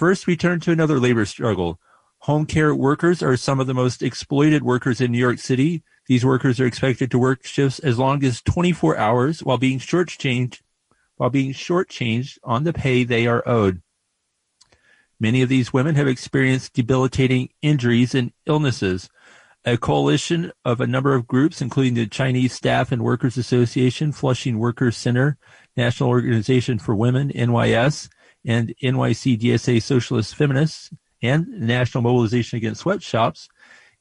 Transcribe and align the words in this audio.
First, 0.00 0.26
we 0.26 0.34
turn 0.34 0.60
to 0.60 0.72
another 0.72 0.98
labor 0.98 1.26
struggle. 1.26 1.78
Home 2.20 2.46
care 2.46 2.74
workers 2.74 3.22
are 3.22 3.36
some 3.36 3.60
of 3.60 3.66
the 3.66 3.74
most 3.74 4.02
exploited 4.02 4.62
workers 4.62 4.98
in 4.98 5.12
New 5.12 5.18
York 5.18 5.38
City. 5.38 5.82
These 6.06 6.24
workers 6.24 6.58
are 6.58 6.64
expected 6.64 7.10
to 7.10 7.18
work 7.18 7.44
shifts 7.44 7.80
as 7.80 7.98
long 7.98 8.24
as 8.24 8.40
24 8.40 8.96
hours 8.96 9.42
while 9.42 9.58
being 9.58 9.78
shortchanged, 9.78 10.62
while 11.16 11.28
being 11.28 11.52
shortchanged 11.52 12.38
on 12.42 12.64
the 12.64 12.72
pay 12.72 13.04
they 13.04 13.26
are 13.26 13.46
owed. 13.46 13.82
Many 15.20 15.42
of 15.42 15.50
these 15.50 15.74
women 15.74 15.96
have 15.96 16.08
experienced 16.08 16.72
debilitating 16.72 17.50
injuries 17.60 18.14
and 18.14 18.32
illnesses. 18.46 19.10
A 19.66 19.76
coalition 19.76 20.50
of 20.64 20.80
a 20.80 20.86
number 20.86 21.14
of 21.14 21.26
groups, 21.26 21.60
including 21.60 21.92
the 21.92 22.06
Chinese 22.06 22.54
Staff 22.54 22.90
and 22.90 23.04
Workers 23.04 23.36
Association, 23.36 24.12
Flushing 24.12 24.58
Workers 24.58 24.96
Center, 24.96 25.36
National 25.76 26.08
Organization 26.08 26.78
for 26.78 26.94
Women, 26.94 27.28
NYS, 27.28 28.08
and 28.44 28.74
NYC 28.82 29.38
DSA 29.38 29.82
Socialist 29.82 30.34
Feminists, 30.34 30.90
and 31.22 31.46
National 31.48 32.02
Mobilization 32.02 32.56
Against 32.56 32.82
Sweatshops, 32.82 33.48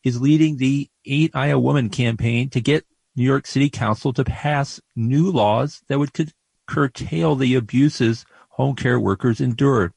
is 0.04 0.22
leading 0.22 0.58
the 0.58 0.90
Ain't 1.06 1.36
I 1.36 1.48
a 1.48 1.60
Woman 1.60 1.90
campaign 1.90 2.50
to 2.52 2.62
get 2.62 2.86
New 3.16 3.24
York 3.24 3.46
City 3.46 3.70
Council 3.70 4.14
to 4.14 4.24
pass 4.24 4.80
new 4.96 5.30
laws 5.30 5.82
that 5.88 6.00
would 6.00 6.12
curtail 6.68 7.36
the 7.36 7.56
abuses 7.56 8.26
home 8.50 8.76
care 8.76 9.00
workers 9.00 9.42
endure. 9.42 9.94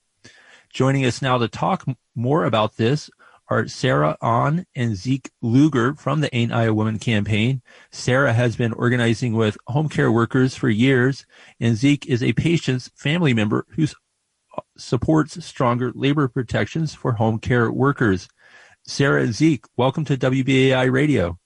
Joining 0.73 1.05
us 1.05 1.23
now 1.23 1.39
to 1.39 1.49
talk 1.49 1.85
more 2.15 2.45
about 2.45 2.77
this 2.77 3.11
are 3.49 3.69
Sarah 3.69 4.17
Ahn 4.23 4.65
and 4.75 4.97
Zeke 4.97 5.31
Luger 5.43 5.95
from 5.95 6.21
the 6.21 6.35
Ain't 6.35 6.53
I 6.53 6.65
a 6.65 6.75
Woman 6.75 6.99
campaign. 6.99 7.61
Sarah 7.91 8.33
has 8.33 8.57
been 8.57 8.73
organizing 8.73 9.35
with 9.35 9.59
home 9.67 9.91
care 9.91 10.11
workers 10.11 10.57
for 10.57 10.71
years, 10.71 11.27
and 11.61 11.77
Zeke 11.77 12.07
is 12.07 12.23
a 12.23 12.33
patient's 12.33 12.91
family 12.95 13.35
member 13.35 13.67
who 13.71 13.87
supports 14.77 15.45
stronger 15.45 15.93
labor 15.95 16.29
protections 16.29 16.95
for 16.95 17.13
home 17.13 17.39
care 17.39 17.71
workers. 17.71 18.29
Sarah 18.85 19.23
and 19.23 19.35
Zeke, 19.35 19.65
welcome 19.77 20.05
to 20.07 20.17
WBAI 20.17 20.91
Radio. 20.91 21.39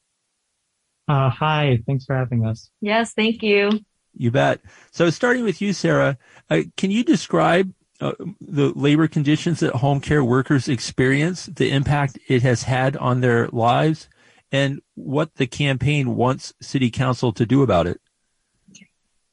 Uh, 1.09 1.31
hi, 1.31 1.79
thanks 1.87 2.05
for 2.05 2.17
having 2.17 2.45
us. 2.45 2.71
Yes, 2.81 3.13
thank 3.13 3.43
you. 3.43 3.71
You 4.17 4.31
bet. 4.31 4.61
So, 4.91 5.11
starting 5.11 5.45
with 5.45 5.61
you, 5.61 5.73
Sarah, 5.73 6.19
uh, 6.49 6.63
can 6.77 6.91
you 6.91 7.05
describe 7.05 7.73
uh, 8.01 8.13
the 8.41 8.73
labor 8.75 9.07
conditions 9.07 9.61
that 9.61 9.77
home 9.77 10.01
care 10.01 10.25
workers 10.25 10.69
experience, 10.69 11.47
the 11.47 11.71
impact 11.71 12.19
it 12.29 12.43
has 12.43 12.65
had 12.65 12.97
on 12.97 13.21
their 13.21 13.49
lives, 13.49 14.09
and 14.51 14.81
what 14.95 15.35
the 15.35 15.47
campaign 15.47 16.17
wants 16.17 16.55
City 16.61 16.91
Council 16.91 17.33
to 17.33 17.47
do 17.47 17.63
about 17.63 17.87
it? 17.87 18.01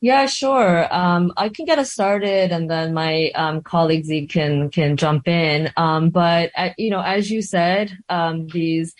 Yeah, 0.04 0.26
sure. 0.26 0.94
Um, 0.94 1.32
I 1.38 1.48
can 1.48 1.64
get 1.64 1.80
us 1.80 1.94
started, 1.94 2.52
and 2.52 2.70
then 2.70 2.94
my 2.94 3.32
um, 3.36 3.62
colleague 3.62 4.04
Zeke 4.04 4.30
can 4.30 4.70
can 4.70 4.98
jump 4.98 5.30
in. 5.30 5.72
Um, 5.78 6.10
but 6.10 6.52
uh, 6.58 6.72
you 6.78 6.90
know, 6.90 7.00
as 7.00 7.32
you 7.32 7.42
said, 7.42 7.98
um, 8.10 8.48
these 8.48 8.94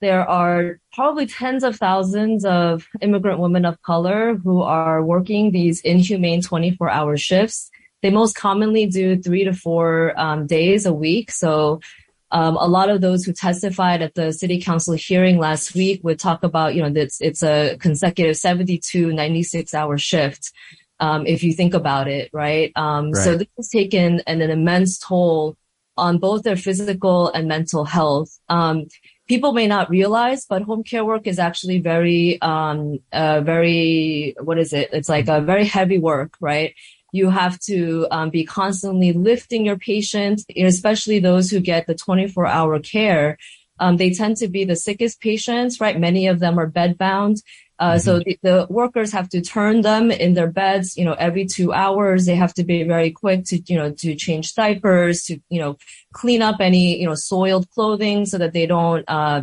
there 0.00 0.28
are 0.30 0.78
probably 0.92 1.26
tens 1.26 1.64
of 1.64 1.74
thousands 1.74 2.44
of 2.44 2.86
immigrant 3.00 3.40
women 3.40 3.64
of 3.64 3.82
color 3.82 4.36
who 4.36 4.62
are 4.62 5.04
working 5.04 5.50
these 5.50 5.80
inhumane 5.80 6.40
24 6.40 6.88
hour 6.88 7.16
shifts. 7.16 7.68
They 8.02 8.10
most 8.10 8.36
commonly 8.36 8.86
do 8.86 9.20
three 9.20 9.42
to 9.42 9.52
four 9.52 10.14
um, 10.16 10.46
days 10.46 10.86
a 10.86 10.92
week. 10.92 11.32
So 11.32 11.80
um, 12.30 12.56
a 12.56 12.68
lot 12.68 12.90
of 12.90 13.00
those 13.00 13.24
who 13.24 13.32
testified 13.32 14.02
at 14.02 14.14
the 14.14 14.32
city 14.32 14.60
council 14.60 14.94
hearing 14.94 15.38
last 15.38 15.74
week 15.74 16.02
would 16.04 16.18
talk 16.18 16.42
about, 16.42 16.74
you 16.74 16.82
know, 16.82 16.92
it's, 16.94 17.20
it's 17.20 17.42
a 17.42 17.76
consecutive 17.78 18.36
72, 18.36 19.12
96 19.12 19.74
hour 19.74 19.96
shift. 19.96 20.52
Um, 21.00 21.26
if 21.26 21.44
you 21.44 21.52
think 21.52 21.74
about 21.74 22.08
it, 22.08 22.28
right? 22.32 22.72
Um, 22.74 23.12
right. 23.12 23.24
so 23.24 23.36
this 23.36 23.46
has 23.56 23.68
taken 23.68 24.20
an, 24.26 24.40
an, 24.42 24.50
immense 24.50 24.98
toll 24.98 25.56
on 25.96 26.18
both 26.18 26.42
their 26.42 26.56
physical 26.56 27.28
and 27.30 27.46
mental 27.46 27.84
health. 27.84 28.36
Um, 28.48 28.86
people 29.28 29.52
may 29.52 29.68
not 29.68 29.90
realize, 29.90 30.44
but 30.44 30.62
home 30.62 30.82
care 30.82 31.04
work 31.04 31.28
is 31.28 31.38
actually 31.38 31.78
very, 31.78 32.42
um, 32.42 32.98
uh, 33.12 33.42
very, 33.42 34.34
what 34.40 34.58
is 34.58 34.72
it? 34.72 34.88
It's 34.92 35.08
like 35.08 35.28
a 35.28 35.40
very 35.40 35.66
heavy 35.66 35.98
work, 35.98 36.34
right? 36.40 36.74
You 37.12 37.30
have 37.30 37.58
to 37.60 38.06
um, 38.10 38.30
be 38.30 38.44
constantly 38.44 39.12
lifting 39.12 39.64
your 39.64 39.78
patient, 39.78 40.42
especially 40.56 41.18
those 41.18 41.50
who 41.50 41.60
get 41.60 41.86
the 41.86 41.94
24 41.94 42.46
hour 42.46 42.78
care. 42.78 43.38
Um, 43.80 43.96
they 43.96 44.10
tend 44.10 44.36
to 44.38 44.48
be 44.48 44.64
the 44.64 44.76
sickest 44.76 45.20
patients, 45.20 45.80
right? 45.80 45.98
Many 45.98 46.26
of 46.26 46.40
them 46.40 46.58
are 46.58 46.70
bedbound. 46.70 47.42
Uh, 47.78 47.92
mm-hmm. 47.92 47.98
so 48.00 48.18
the, 48.18 48.38
the, 48.42 48.66
workers 48.68 49.12
have 49.12 49.28
to 49.28 49.40
turn 49.40 49.82
them 49.82 50.10
in 50.10 50.34
their 50.34 50.50
beds, 50.50 50.96
you 50.96 51.04
know, 51.04 51.12
every 51.12 51.46
two 51.46 51.72
hours. 51.72 52.26
They 52.26 52.34
have 52.34 52.52
to 52.54 52.64
be 52.64 52.82
very 52.82 53.12
quick 53.12 53.44
to, 53.46 53.60
you 53.68 53.76
know, 53.76 53.92
to 53.92 54.16
change 54.16 54.54
diapers, 54.54 55.22
to, 55.24 55.40
you 55.48 55.60
know, 55.60 55.76
clean 56.12 56.42
up 56.42 56.56
any, 56.60 56.98
you 56.98 57.06
know, 57.06 57.14
soiled 57.14 57.70
clothing 57.70 58.26
so 58.26 58.38
that 58.38 58.52
they 58.52 58.66
don't, 58.66 59.04
uh, 59.06 59.42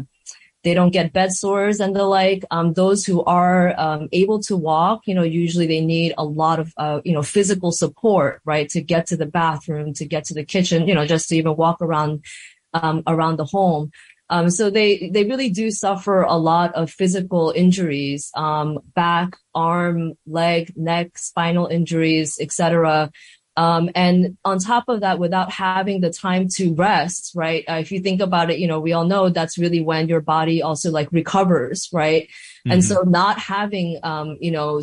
they 0.65 0.73
don't 0.73 0.89
get 0.89 1.13
bed 1.13 1.31
sores 1.31 1.79
and 1.79 1.95
the 1.95 2.03
like. 2.03 2.43
Um, 2.49 2.73
those 2.73 3.05
who 3.05 3.23
are 3.23 3.79
um, 3.79 4.09
able 4.11 4.41
to 4.41 4.57
walk, 4.57 5.03
you 5.05 5.13
know, 5.13 5.21
usually 5.21 5.67
they 5.67 5.79
need 5.79 6.15
a 6.17 6.25
lot 6.25 6.59
of, 6.59 6.73
uh, 6.75 7.01
you 7.05 7.13
know, 7.13 7.21
physical 7.21 7.71
support, 7.71 8.41
right, 8.45 8.67
to 8.69 8.81
get 8.81 9.05
to 9.07 9.15
the 9.15 9.27
bathroom, 9.27 9.93
to 9.93 10.05
get 10.05 10.25
to 10.25 10.33
the 10.33 10.43
kitchen, 10.43 10.87
you 10.87 10.95
know, 10.95 11.05
just 11.05 11.29
to 11.29 11.37
even 11.37 11.55
walk 11.55 11.81
around 11.81 12.25
um, 12.73 13.03
around 13.05 13.37
the 13.37 13.45
home. 13.45 13.91
Um, 14.29 14.49
so 14.49 14.71
they 14.71 15.09
they 15.13 15.23
really 15.23 15.51
do 15.51 15.69
suffer 15.69 16.21
a 16.21 16.35
lot 16.35 16.73
of 16.73 16.89
physical 16.89 17.53
injuries, 17.55 18.31
um, 18.35 18.79
back, 18.95 19.37
arm, 19.53 20.13
leg, 20.25 20.73
neck, 20.75 21.17
spinal 21.19 21.67
injuries, 21.67 22.39
etc. 22.41 23.11
Um, 23.57 23.89
and 23.95 24.37
on 24.43 24.59
top 24.59 24.89
of 24.89 24.99
that, 24.99 25.17
without 25.17 25.49
having 25.49 26.01
the 26.01 26.11
time 26.11 26.49
to 26.55 26.73
rest, 26.73 27.31
right? 27.35 27.63
Uh, 27.69 27.75
if 27.75 27.91
you 27.91 28.01
think 28.01 28.21
about 28.21 28.51
it, 28.51 28.59
you 28.59 28.67
know, 28.67 28.81
we 28.81 28.91
all 28.91 29.05
know 29.05 29.29
that's 29.29 29.57
really 29.57 29.81
when 29.81 30.09
your 30.09 30.19
body 30.19 30.61
also 30.61 30.91
like 30.91 31.09
recovers, 31.11 31.87
right? 31.93 32.23
Mm-hmm. 32.23 32.71
And 32.71 32.83
so 32.83 33.03
not 33.03 33.39
having, 33.39 33.99
um, 34.03 34.37
you 34.41 34.51
know, 34.51 34.81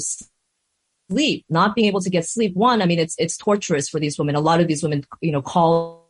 sleep, 1.11 1.45
not 1.51 1.75
being 1.75 1.87
able 1.87 2.01
to 2.01 2.09
get 2.09 2.25
sleep, 2.25 2.55
one, 2.55 2.81
I 2.81 2.87
mean, 2.87 2.99
it's, 2.99 3.15
it's 3.19 3.37
torturous 3.37 3.91
for 3.91 4.01
these 4.01 4.19
women. 4.19 4.37
A 4.37 4.41
lot 4.41 4.61
of 4.61 4.69
these 4.69 4.83
women, 4.83 5.05
you 5.21 5.33
know, 5.33 5.43
call, 5.43 6.09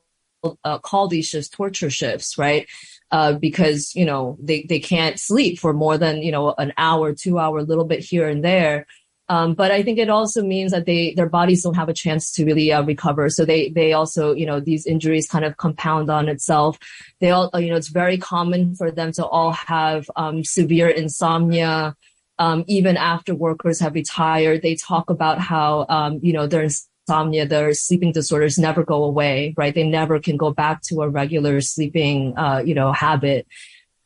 uh, 0.64 0.78
call 0.78 1.08
these 1.08 1.26
shifts 1.26 1.48
torture 1.48 1.90
shifts, 1.90 2.38
right? 2.38 2.68
Uh, 3.10 3.32
because, 3.34 3.92
you 3.94 4.04
know, 4.04 4.38
they, 4.40 4.62
they 4.68 4.78
can't 4.78 5.18
sleep 5.18 5.58
for 5.58 5.72
more 5.72 5.98
than, 5.98 6.22
you 6.22 6.30
know, 6.30 6.54
an 6.56 6.72
hour, 6.76 7.12
two 7.12 7.38
hour, 7.38 7.58
a 7.58 7.64
little 7.64 7.84
bit 7.84 8.00
here 8.00 8.28
and 8.28 8.44
there. 8.44 8.86
Um, 9.32 9.54
but 9.54 9.70
I 9.70 9.82
think 9.82 9.98
it 9.98 10.10
also 10.10 10.42
means 10.42 10.72
that 10.72 10.84
they 10.84 11.14
their 11.14 11.28
bodies 11.28 11.62
don't 11.62 11.80
have 11.82 11.88
a 11.88 11.94
chance 11.94 12.30
to 12.32 12.44
really 12.44 12.70
uh, 12.70 12.82
recover. 12.82 13.30
So 13.30 13.46
they 13.46 13.70
they 13.70 13.94
also 13.94 14.34
you 14.34 14.44
know 14.44 14.60
these 14.60 14.84
injuries 14.84 15.26
kind 15.26 15.46
of 15.46 15.56
compound 15.56 16.10
on 16.10 16.28
itself. 16.28 16.78
They 17.18 17.30
all 17.30 17.50
you 17.54 17.70
know 17.70 17.76
it's 17.76 17.88
very 17.88 18.18
common 18.18 18.74
for 18.76 18.90
them 18.90 19.10
to 19.12 19.24
all 19.24 19.52
have 19.52 20.10
um, 20.16 20.44
severe 20.44 20.90
insomnia. 20.90 21.96
Um, 22.38 22.64
even 22.66 22.98
after 22.98 23.34
workers 23.34 23.80
have 23.80 23.94
retired, 23.94 24.60
they 24.60 24.74
talk 24.74 25.08
about 25.08 25.38
how 25.38 25.86
um, 25.88 26.20
you 26.22 26.34
know 26.34 26.46
their 26.46 26.64
insomnia, 26.64 27.46
their 27.46 27.72
sleeping 27.72 28.12
disorders 28.12 28.58
never 28.58 28.84
go 28.84 29.02
away. 29.02 29.54
Right? 29.56 29.74
They 29.74 29.88
never 29.88 30.20
can 30.20 30.36
go 30.36 30.52
back 30.52 30.82
to 30.88 31.00
a 31.00 31.08
regular 31.08 31.62
sleeping 31.62 32.36
uh, 32.36 32.62
you 32.66 32.74
know 32.74 32.92
habit 32.92 33.46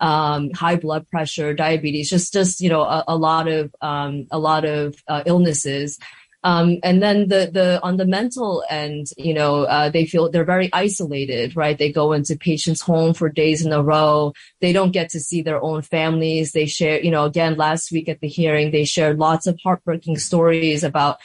um, 0.00 0.50
high 0.52 0.76
blood 0.76 1.08
pressure, 1.10 1.54
diabetes, 1.54 2.10
just 2.10 2.32
just 2.32 2.60
you 2.60 2.68
know 2.68 2.82
a, 2.82 3.04
a 3.08 3.16
lot 3.16 3.48
of 3.48 3.74
um, 3.80 4.26
a 4.30 4.38
lot 4.38 4.64
of 4.64 4.96
uh, 5.08 5.22
illnesses. 5.26 5.98
Um, 6.44 6.78
and 6.84 7.02
then 7.02 7.26
the 7.26 7.50
the 7.52 7.80
on 7.82 7.96
the 7.96 8.06
mental 8.06 8.62
end, 8.70 9.08
you 9.16 9.34
know, 9.34 9.64
uh, 9.64 9.88
they 9.88 10.06
feel 10.06 10.30
they're 10.30 10.44
very 10.44 10.70
isolated, 10.72 11.56
right? 11.56 11.76
They 11.76 11.90
go 11.90 12.12
into 12.12 12.36
patients' 12.36 12.80
home 12.80 13.14
for 13.14 13.28
days 13.28 13.66
in 13.66 13.72
a 13.72 13.82
row. 13.82 14.32
They 14.60 14.72
don't 14.72 14.92
get 14.92 15.08
to 15.10 15.20
see 15.20 15.42
their 15.42 15.60
own 15.60 15.82
families. 15.82 16.52
They 16.52 16.66
share, 16.66 17.02
you 17.02 17.10
know, 17.10 17.24
again 17.24 17.56
last 17.56 17.90
week 17.90 18.08
at 18.08 18.20
the 18.20 18.28
hearing, 18.28 18.70
they 18.70 18.84
shared 18.84 19.18
lots 19.18 19.48
of 19.48 19.58
heartbreaking 19.64 20.18
stories 20.18 20.84
about 20.84 21.18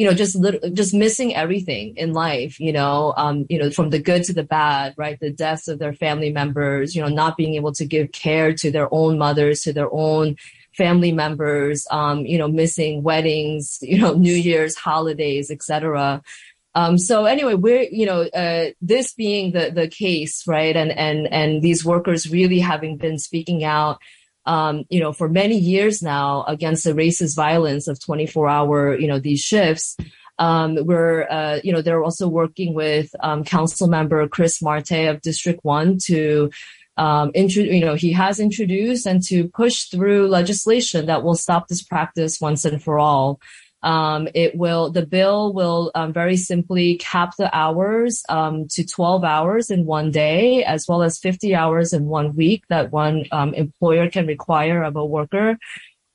you 0.00 0.06
know, 0.06 0.14
just 0.14 0.34
little, 0.34 0.70
just 0.70 0.94
missing 0.94 1.36
everything 1.36 1.94
in 1.98 2.14
life, 2.14 2.58
you 2.58 2.72
know, 2.72 3.12
um, 3.18 3.44
you 3.50 3.58
know, 3.58 3.70
from 3.70 3.90
the 3.90 3.98
good 3.98 4.24
to 4.24 4.32
the 4.32 4.42
bad, 4.42 4.94
right? 4.96 5.20
The 5.20 5.30
deaths 5.30 5.68
of 5.68 5.78
their 5.78 5.92
family 5.92 6.32
members, 6.32 6.96
you 6.96 7.02
know, 7.02 7.08
not 7.08 7.36
being 7.36 7.54
able 7.54 7.72
to 7.72 7.84
give 7.84 8.10
care 8.12 8.54
to 8.54 8.70
their 8.70 8.88
own 8.94 9.18
mothers, 9.18 9.60
to 9.64 9.74
their 9.74 9.92
own 9.92 10.36
family 10.72 11.12
members, 11.12 11.86
um, 11.90 12.24
you 12.24 12.38
know, 12.38 12.48
missing 12.48 13.02
weddings, 13.02 13.78
you 13.82 13.98
know, 13.98 14.14
New 14.14 14.32
Year's 14.32 14.74
holidays, 14.74 15.50
etc. 15.50 16.22
Um, 16.74 16.96
so 16.96 17.26
anyway, 17.26 17.52
we're, 17.52 17.82
you 17.82 18.06
know, 18.06 18.22
uh, 18.22 18.70
this 18.80 19.12
being 19.12 19.52
the, 19.52 19.70
the 19.70 19.86
case, 19.86 20.46
right? 20.46 20.74
And, 20.74 20.92
and, 20.92 21.26
and 21.30 21.60
these 21.60 21.84
workers 21.84 22.30
really 22.30 22.60
having 22.60 22.96
been 22.96 23.18
speaking 23.18 23.64
out, 23.64 24.00
um, 24.46 24.84
you 24.88 25.00
know, 25.00 25.12
for 25.12 25.28
many 25.28 25.58
years 25.58 26.02
now 26.02 26.44
against 26.44 26.84
the 26.84 26.92
racist 26.92 27.36
violence 27.36 27.88
of 27.88 28.00
24 28.00 28.48
hour, 28.48 28.98
you 28.98 29.06
know, 29.06 29.18
these 29.18 29.40
shifts. 29.40 29.96
Um, 30.38 30.78
we're, 30.86 31.28
uh, 31.28 31.60
you 31.62 31.72
know, 31.72 31.82
they're 31.82 32.02
also 32.02 32.26
working 32.26 32.72
with 32.72 33.14
um, 33.20 33.44
Council 33.44 33.88
Member 33.88 34.26
Chris 34.26 34.62
Marte 34.62 35.08
of 35.08 35.20
District 35.20 35.60
One 35.62 35.98
to, 36.06 36.50
um, 36.96 37.30
intro- 37.34 37.62
you 37.62 37.84
know, 37.84 37.94
he 37.94 38.12
has 38.12 38.40
introduced 38.40 39.06
and 39.06 39.22
to 39.24 39.48
push 39.48 39.84
through 39.84 40.28
legislation 40.28 41.06
that 41.06 41.22
will 41.22 41.34
stop 41.34 41.68
this 41.68 41.82
practice 41.82 42.40
once 42.40 42.64
and 42.64 42.82
for 42.82 42.98
all. 42.98 43.38
Um, 43.82 44.28
it 44.34 44.56
will, 44.56 44.90
the 44.90 45.06
bill 45.06 45.52
will 45.52 45.90
um, 45.94 46.12
very 46.12 46.36
simply 46.36 46.96
cap 46.96 47.32
the 47.38 47.54
hours 47.56 48.22
um, 48.28 48.68
to 48.68 48.84
12 48.84 49.24
hours 49.24 49.70
in 49.70 49.86
one 49.86 50.10
day, 50.10 50.64
as 50.64 50.86
well 50.86 51.02
as 51.02 51.18
50 51.18 51.54
hours 51.54 51.92
in 51.92 52.06
one 52.06 52.36
week 52.36 52.64
that 52.68 52.92
one 52.92 53.24
um, 53.32 53.54
employer 53.54 54.10
can 54.10 54.26
require 54.26 54.82
of 54.82 54.96
a 54.96 55.04
worker. 55.04 55.58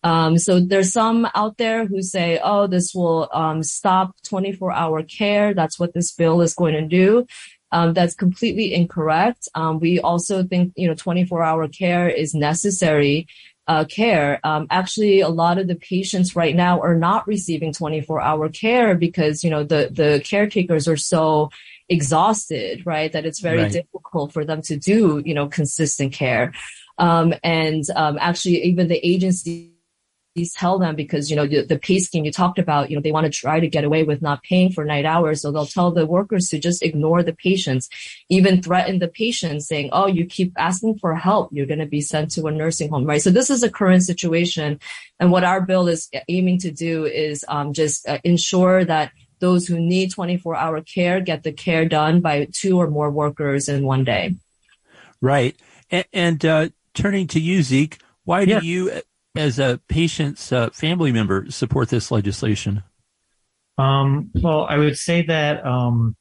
Um, 0.04 0.38
so 0.38 0.60
there's 0.60 0.94
some 0.94 1.28
out 1.34 1.58
there 1.58 1.88
who 1.88 2.04
say, 2.04 2.40
oh, 2.44 2.68
this 2.68 2.94
will 2.94 3.28
um, 3.34 3.64
stop 3.64 4.16
24 4.28 4.72
hour 4.72 5.02
care. 5.02 5.56
That's 5.56 5.80
what 5.80 5.96
this 5.96 6.12
bill 6.12 6.42
is 6.42 6.54
going 6.54 6.76
to 6.76 6.88
do. 6.88 7.26
that's 7.72 8.14
completely 8.14 8.76
incorrect. 8.76 9.50
we 9.80 10.00
also 10.00 10.44
think, 10.44 10.74
you 10.76 10.88
know, 10.88 10.94
24 10.94 11.42
hour 11.42 11.68
care 11.68 12.08
is 12.08 12.36
necessary 12.36 13.28
uh, 13.68 13.86
care. 13.86 14.40
Um, 14.44 14.68
actually, 14.70 15.22
a 15.22 15.30
lot 15.30 15.58
of 15.58 15.68
the 15.68 15.76
patients 15.76 16.36
right 16.36 16.56
now 16.56 16.80
are 16.82 16.96
not 16.96 17.28
receiving 17.28 17.74
24 17.74 18.22
hour 18.22 18.50
care 18.50 18.96
because, 18.96 19.44
you 19.44 19.50
know, 19.50 19.64
the, 19.64 19.90
the 19.92 20.22
caretakers 20.24 20.88
are 20.88 20.98
so 20.98 21.50
exhausted, 21.90 22.86
right? 22.86 23.12
That 23.12 23.26
it's 23.26 23.40
very 23.40 23.64
right. 23.64 23.72
difficult 23.72 24.34
for 24.34 24.46
them 24.46 24.62
to 24.64 24.78
do, 24.78 25.22
you 25.26 25.34
know, 25.34 25.48
consistent 25.48 26.14
care. 26.14 26.54
Um, 26.98 27.34
and, 27.44 27.84
um, 27.96 28.18
actually 28.22 28.64
even 28.64 28.88
the 28.88 29.06
agency 29.06 29.75
tell 30.44 30.78
them 30.78 30.96
because 30.96 31.30
you 31.30 31.36
know 31.36 31.48
the, 31.48 31.62
the 31.62 31.80
pay 31.80 32.00
scheme 32.00 32.26
you 32.26 32.32
talked 32.32 32.60
about 32.60 32.90
you 32.90 32.98
know 32.98 33.02
they 33.02 33.12
want 33.12 33.26
to 33.26 33.32
try 33.32 33.60
to 33.60 33.68
get 33.68 33.86
away 33.86 34.04
with 34.04 34.22
not 34.22 34.44
paying 34.44 34.72
for 34.72 34.84
night 34.84 35.06
hours. 35.06 35.42
So 35.42 35.52
they'll 35.52 35.66
tell 35.66 35.92
the 35.92 36.06
workers 36.06 36.50
to 36.50 36.60
just 36.60 36.84
ignore 36.84 37.24
the 37.24 37.34
patients 37.34 37.90
even 38.28 38.62
threaten 38.62 39.00
the 39.00 39.08
patients 39.08 39.68
saying 39.68 39.90
oh 39.94 40.08
you 40.08 40.26
keep 40.26 40.52
asking 40.58 41.00
for 41.00 41.16
help. 41.16 41.50
You're 41.54 41.66
going 41.66 41.80
to 41.80 41.86
be 41.86 42.02
sent 42.02 42.32
to 42.32 42.48
a 42.48 42.52
nursing 42.52 42.90
home 42.90 43.06
right? 43.06 43.22
So 43.22 43.32
this 43.32 43.50
is 43.50 43.64
a 43.64 43.70
current 43.70 44.04
situation. 44.04 44.80
And 45.20 45.32
what 45.32 45.46
our 45.46 45.62
bill 45.62 45.88
is 45.88 46.10
aiming 46.28 46.60
to 46.60 46.72
do 46.72 47.06
is 47.06 47.46
um, 47.48 47.72
just 47.72 48.08
uh, 48.08 48.18
ensure 48.26 48.84
that 48.84 49.12
those 49.40 49.68
who 49.68 49.80
need 49.80 50.12
24 50.12 50.56
hour 50.58 50.82
care 50.82 51.22
get 51.22 51.44
the 51.44 51.54
care 51.54 51.86
done 51.86 52.20
by 52.20 52.48
two 52.52 52.80
or 52.80 52.90
more 52.90 53.10
workers 53.10 53.70
in 53.70 53.86
one 53.86 54.04
day. 54.04 54.36
Right. 55.22 55.56
And, 55.90 56.06
and 56.12 56.46
uh, 56.46 56.70
turning 56.94 57.28
to 57.28 57.40
you 57.40 57.64
zeke 57.64 58.00
why 58.26 58.42
yeah. 58.42 58.60
do 58.60 58.66
you 58.66 59.02
as 59.36 59.60
a 59.60 59.80
patient's 59.88 60.52
uh, 60.52 60.70
family 60.70 61.12
member 61.12 61.50
support 61.52 61.90
this 61.90 62.12
legislation? 62.12 62.84
Um, 63.78 64.32
well, 64.34 64.66
I 64.70 64.78
would 64.78 64.98
say 64.98 65.24
that 65.24 65.66
um, 65.66 66.16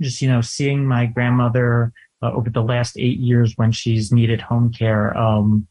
just 0.00 0.20
you 0.20 0.28
know 0.28 0.40
seeing 0.40 0.86
my 0.86 1.06
grandmother 1.06 1.92
uh, 2.22 2.32
over 2.32 2.50
the 2.50 2.62
last 2.62 2.98
eight 2.98 3.18
years 3.18 3.54
when 3.56 3.72
she's 3.72 4.12
needed 4.12 4.40
home 4.40 4.72
care, 4.72 5.16
um, 5.16 5.68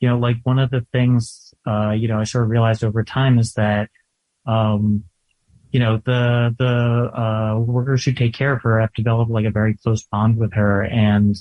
you 0.00 0.08
know, 0.08 0.18
like 0.18 0.36
one 0.44 0.58
of 0.58 0.70
the 0.70 0.86
things 0.92 1.52
uh, 1.66 1.90
you 1.90 2.08
know 2.08 2.20
I 2.20 2.24
sort 2.24 2.44
of 2.44 2.50
realized 2.50 2.84
over 2.84 3.04
time 3.04 3.38
is 3.38 3.52
that 3.54 3.90
um, 4.46 5.04
you 5.72 5.80
know 5.80 6.00
the 6.04 6.54
the 6.58 7.20
uh, 7.20 7.58
workers 7.58 8.04
who 8.04 8.12
take 8.12 8.32
care 8.32 8.52
of 8.52 8.62
her 8.62 8.80
have 8.80 8.94
developed 8.94 9.30
like 9.30 9.44
a 9.44 9.50
very 9.50 9.74
close 9.74 10.04
bond 10.04 10.38
with 10.38 10.54
her, 10.54 10.82
and 10.82 11.36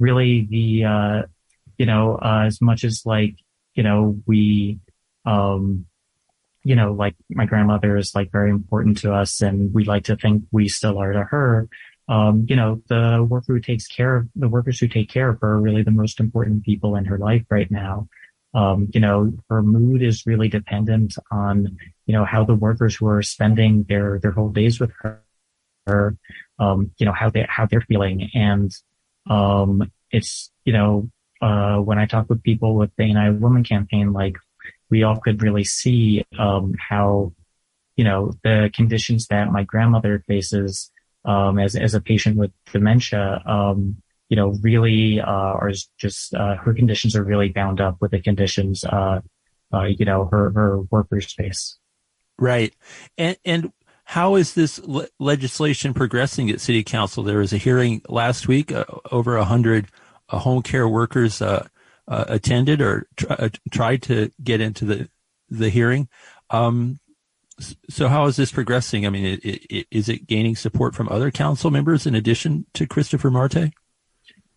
really 0.00 0.46
the 0.50 0.84
uh, 0.84 1.22
you 1.78 1.86
know 1.86 2.16
uh, 2.16 2.44
as 2.46 2.60
much 2.60 2.82
as 2.82 3.02
like 3.06 3.36
you 3.76 3.82
know, 3.82 4.20
we, 4.26 4.80
um, 5.24 5.86
you 6.64 6.74
know, 6.74 6.92
like 6.92 7.14
my 7.30 7.46
grandmother 7.46 7.96
is 7.96 8.14
like 8.14 8.32
very 8.32 8.50
important 8.50 8.98
to 8.98 9.12
us 9.12 9.40
and 9.40 9.72
we 9.72 9.84
like 9.84 10.04
to 10.04 10.16
think 10.16 10.44
we 10.50 10.68
still 10.68 10.98
are 10.98 11.12
to 11.12 11.22
her. 11.22 11.68
Um, 12.08 12.46
you 12.48 12.56
know, 12.56 12.82
the 12.88 13.24
worker 13.28 13.54
who 13.54 13.60
takes 13.60 13.86
care 13.86 14.16
of 14.16 14.28
the 14.34 14.48
workers 14.48 14.80
who 14.80 14.88
take 14.88 15.08
care 15.08 15.28
of 15.28 15.40
her 15.40 15.52
are 15.54 15.60
really 15.60 15.82
the 15.82 15.90
most 15.90 16.18
important 16.18 16.64
people 16.64 16.96
in 16.96 17.04
her 17.04 17.18
life 17.18 17.44
right 17.50 17.70
now. 17.70 18.08
Um, 18.54 18.88
you 18.94 19.00
know, 19.00 19.32
her 19.50 19.62
mood 19.62 20.02
is 20.02 20.24
really 20.24 20.48
dependent 20.48 21.14
on, 21.30 21.76
you 22.06 22.14
know, 22.14 22.24
how 22.24 22.44
the 22.44 22.54
workers 22.54 22.96
who 22.96 23.06
are 23.08 23.22
spending 23.22 23.84
their, 23.88 24.18
their 24.18 24.30
whole 24.30 24.48
days 24.48 24.80
with 24.80 24.92
her, 25.86 26.16
um, 26.58 26.90
you 26.96 27.04
know, 27.04 27.12
how 27.12 27.28
they, 27.28 27.44
how 27.48 27.66
they're 27.66 27.82
feeling. 27.82 28.30
And, 28.34 28.72
um, 29.28 29.90
it's, 30.10 30.50
you 30.64 30.72
know, 30.72 31.10
uh, 31.40 31.78
when 31.78 31.98
I 31.98 32.06
talk 32.06 32.28
with 32.28 32.42
people 32.42 32.74
with 32.74 32.90
the 32.96 33.04
Ain't 33.04 33.18
I 33.18 33.28
a 33.28 33.32
Woman 33.32 33.64
campaign, 33.64 34.12
like 34.12 34.36
we 34.90 35.02
all 35.02 35.16
could 35.16 35.42
really 35.42 35.64
see 35.64 36.24
um, 36.38 36.74
how, 36.78 37.32
you 37.96 38.04
know, 38.04 38.32
the 38.42 38.70
conditions 38.74 39.26
that 39.28 39.52
my 39.52 39.64
grandmother 39.64 40.22
faces 40.26 40.90
um, 41.24 41.58
as 41.58 41.74
as 41.74 41.94
a 41.94 42.00
patient 42.00 42.36
with 42.36 42.52
dementia, 42.72 43.42
um, 43.46 44.00
you 44.28 44.36
know, 44.36 44.54
really 44.62 45.20
uh, 45.20 45.24
are 45.26 45.72
just 45.98 46.34
uh, 46.34 46.56
her 46.56 46.72
conditions 46.72 47.16
are 47.16 47.24
really 47.24 47.48
bound 47.48 47.80
up 47.80 47.96
with 48.00 48.12
the 48.12 48.20
conditions, 48.20 48.84
uh, 48.84 49.20
uh, 49.72 49.84
you 49.84 50.04
know, 50.04 50.26
her 50.26 50.50
her 50.52 50.80
workers 50.82 51.32
face. 51.32 51.78
Right, 52.38 52.74
and 53.18 53.36
and 53.44 53.72
how 54.04 54.36
is 54.36 54.54
this 54.54 54.78
le- 54.78 55.08
legislation 55.18 55.92
progressing 55.92 56.48
at 56.50 56.60
City 56.60 56.84
Council? 56.84 57.24
There 57.24 57.38
was 57.38 57.52
a 57.52 57.58
hearing 57.58 58.02
last 58.08 58.46
week, 58.46 58.70
uh, 58.70 58.84
over 59.10 59.36
a 59.36 59.44
hundred 59.44 59.86
uh, 59.86 59.88
home 60.28 60.62
care 60.62 60.88
workers 60.88 61.40
uh, 61.40 61.66
uh, 62.08 62.24
attended 62.28 62.80
or 62.80 63.06
tr- 63.16 63.34
tried 63.70 64.02
to 64.02 64.30
get 64.42 64.60
into 64.60 64.84
the 64.84 65.08
the 65.48 65.70
hearing. 65.70 66.08
Um, 66.50 66.98
so 67.88 68.08
how 68.08 68.26
is 68.26 68.36
this 68.36 68.52
progressing? 68.52 69.06
I 69.06 69.10
mean, 69.10 69.24
it, 69.24 69.44
it, 69.44 69.86
is 69.90 70.08
it 70.08 70.26
gaining 70.26 70.56
support 70.56 70.94
from 70.94 71.08
other 71.08 71.30
council 71.30 71.70
members 71.70 72.06
in 72.06 72.14
addition 72.14 72.66
to 72.74 72.86
Christopher 72.86 73.30
Marte? 73.30 73.72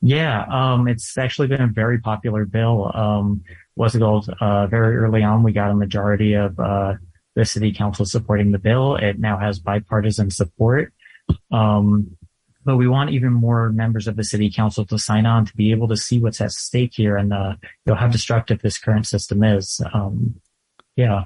Yeah, 0.01 0.45
um, 0.49 0.87
it's 0.87 1.17
actually 1.17 1.47
been 1.47 1.61
a 1.61 1.67
very 1.67 1.99
popular 1.99 2.45
bill. 2.45 2.91
Um, 2.93 3.43
called? 3.77 4.29
Uh, 4.41 4.67
very 4.67 4.97
early 4.97 5.23
on, 5.23 5.43
we 5.43 5.53
got 5.53 5.71
a 5.71 5.75
majority 5.75 6.33
of 6.33 6.59
uh, 6.59 6.95
the 7.35 7.45
city 7.45 7.71
council 7.71 8.05
supporting 8.05 8.51
the 8.51 8.59
bill. 8.59 8.95
It 8.95 9.19
now 9.19 9.37
has 9.37 9.59
bipartisan 9.59 10.31
support. 10.31 10.93
Um, 11.51 12.17
but 12.65 12.75
we 12.75 12.87
want 12.87 13.11
even 13.11 13.31
more 13.31 13.69
members 13.69 14.07
of 14.07 14.15
the 14.15 14.23
city 14.23 14.51
council 14.51 14.85
to 14.85 14.99
sign 14.99 15.25
on 15.25 15.45
to 15.45 15.55
be 15.55 15.71
able 15.71 15.87
to 15.87 15.97
see 15.97 16.19
what's 16.19 16.41
at 16.41 16.51
stake 16.51 16.93
here 16.93 17.17
and 17.17 17.33
uh, 17.33 17.55
you 17.61 17.93
know 17.93 17.95
how 17.95 18.07
destructive 18.07 18.61
this 18.61 18.77
current 18.77 19.07
system 19.07 19.43
is. 19.43 19.81
Um, 19.93 20.41
yeah, 20.95 21.25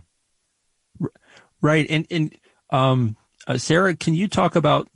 right. 1.62 1.88
And 1.90 2.06
and 2.12 2.36
um, 2.70 3.18
uh, 3.48 3.58
Sarah, 3.58 3.96
can 3.96 4.14
you 4.14 4.28
talk 4.28 4.56
about? 4.56 4.90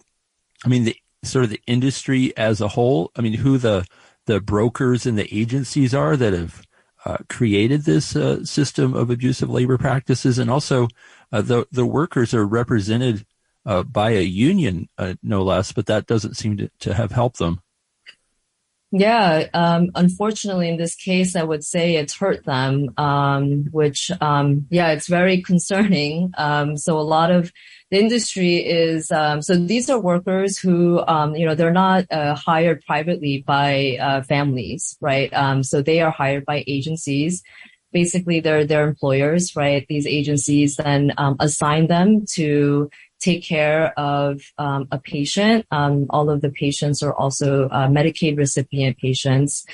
I 0.66 0.70
mean, 0.70 0.84
the 0.86 0.96
sort 1.24 1.44
of 1.44 1.50
the 1.50 1.62
industry 1.68 2.36
as 2.38 2.62
a 2.62 2.68
whole. 2.68 3.12
I 3.16 3.22
mean, 3.22 3.34
who 3.34 3.58
the 3.58 3.86
the 4.26 4.40
brokers 4.40 5.06
and 5.06 5.18
the 5.18 5.34
agencies 5.36 5.94
are 5.94 6.16
that 6.18 6.34
have 6.34 6.62
uh, 7.06 7.18
created 7.30 7.86
this 7.86 8.16
uh, 8.16 8.44
system 8.44 8.94
of 8.94 9.10
abusive 9.10 9.50
labor 9.50 9.78
practices, 9.78 10.38
and 10.38 10.52
also 10.52 10.88
uh, 11.32 11.42
the 11.42 11.66
the 11.72 11.86
workers 11.86 12.34
are 12.34 12.46
represented 12.46 13.26
uh, 13.68 13.84
by 13.84 14.12
a 14.12 14.22
union, 14.22 14.88
uh, 14.98 15.14
no 15.22 15.44
less, 15.44 15.74
but 15.74 15.86
that 15.88 16.08
doesn't 16.08 16.38
seem 16.38 16.56
to, 16.58 16.72
to 16.80 16.94
have 16.94 17.12
helped 17.12 17.38
them. 17.38 17.62
Yeah, 18.92 19.48
um, 19.54 19.90
unfortunately, 19.96 20.70
in 20.70 20.78
this 20.78 20.96
case, 20.96 21.36
I 21.36 21.44
would 21.44 21.66
say 21.66 21.98
it's 21.98 22.16
hurt 22.16 22.46
them, 22.46 22.94
um, 22.98 23.66
which, 23.72 24.10
um, 24.22 24.66
yeah, 24.70 24.92
it's 24.92 25.10
very 25.10 25.42
concerning. 25.52 26.32
Um, 26.38 26.78
so 26.78 26.98
a 26.98 27.02
lot 27.02 27.30
of 27.30 27.52
the 27.92 28.00
industry 28.00 28.56
is, 28.56 29.12
um, 29.12 29.42
so 29.42 29.56
these 29.56 29.90
are 29.90 30.00
workers 30.00 30.58
who, 30.58 31.04
um, 31.06 31.36
you 31.36 31.46
know, 31.46 31.54
they're 31.54 31.74
not 31.74 32.06
uh, 32.10 32.36
hired 32.36 32.82
privately 32.86 33.44
by 33.46 33.98
uh, 34.00 34.22
families, 34.22 34.98
right? 35.02 35.34
so 35.66 35.82
they 35.82 36.00
are 36.00 36.12
hired 36.12 36.46
by 36.46 36.64
agencies. 36.68 37.44
Basically, 37.92 38.40
they're 38.40 38.66
their 38.66 38.88
employers, 38.88 39.56
right? 39.56 39.86
These 39.90 40.08
agencies 40.08 40.78
then 40.78 41.14
assign 41.40 41.88
them 41.88 42.26
to 42.36 42.90
take 43.20 43.44
care 43.44 43.98
of 44.00 44.42
um, 44.58 44.88
a 44.92 45.00
patient. 45.00 45.66
Um, 45.72 46.06
all 46.10 46.30
of 46.30 46.42
the 46.42 46.50
patients 46.50 47.02
are 47.04 47.14
also 47.14 47.68
uh, 47.70 47.88
Medicaid 47.88 48.38
recipient 48.38 48.98
patients. 48.98 49.66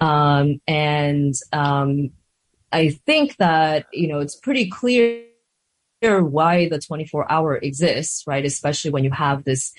Um, 0.00 0.60
and 0.66 1.34
um, 1.52 2.10
I 2.72 2.90
think 3.06 3.36
that, 3.36 3.86
you 3.92 4.08
know, 4.08 4.20
it's 4.20 4.36
pretty 4.36 4.68
clear 4.70 5.24
why 6.02 6.68
the 6.68 6.78
24 6.78 7.30
hour 7.30 7.56
exists, 7.56 8.26
right? 8.26 8.44
Especially 8.44 8.90
when 8.90 9.04
you 9.04 9.10
have 9.10 9.44
this 9.44 9.72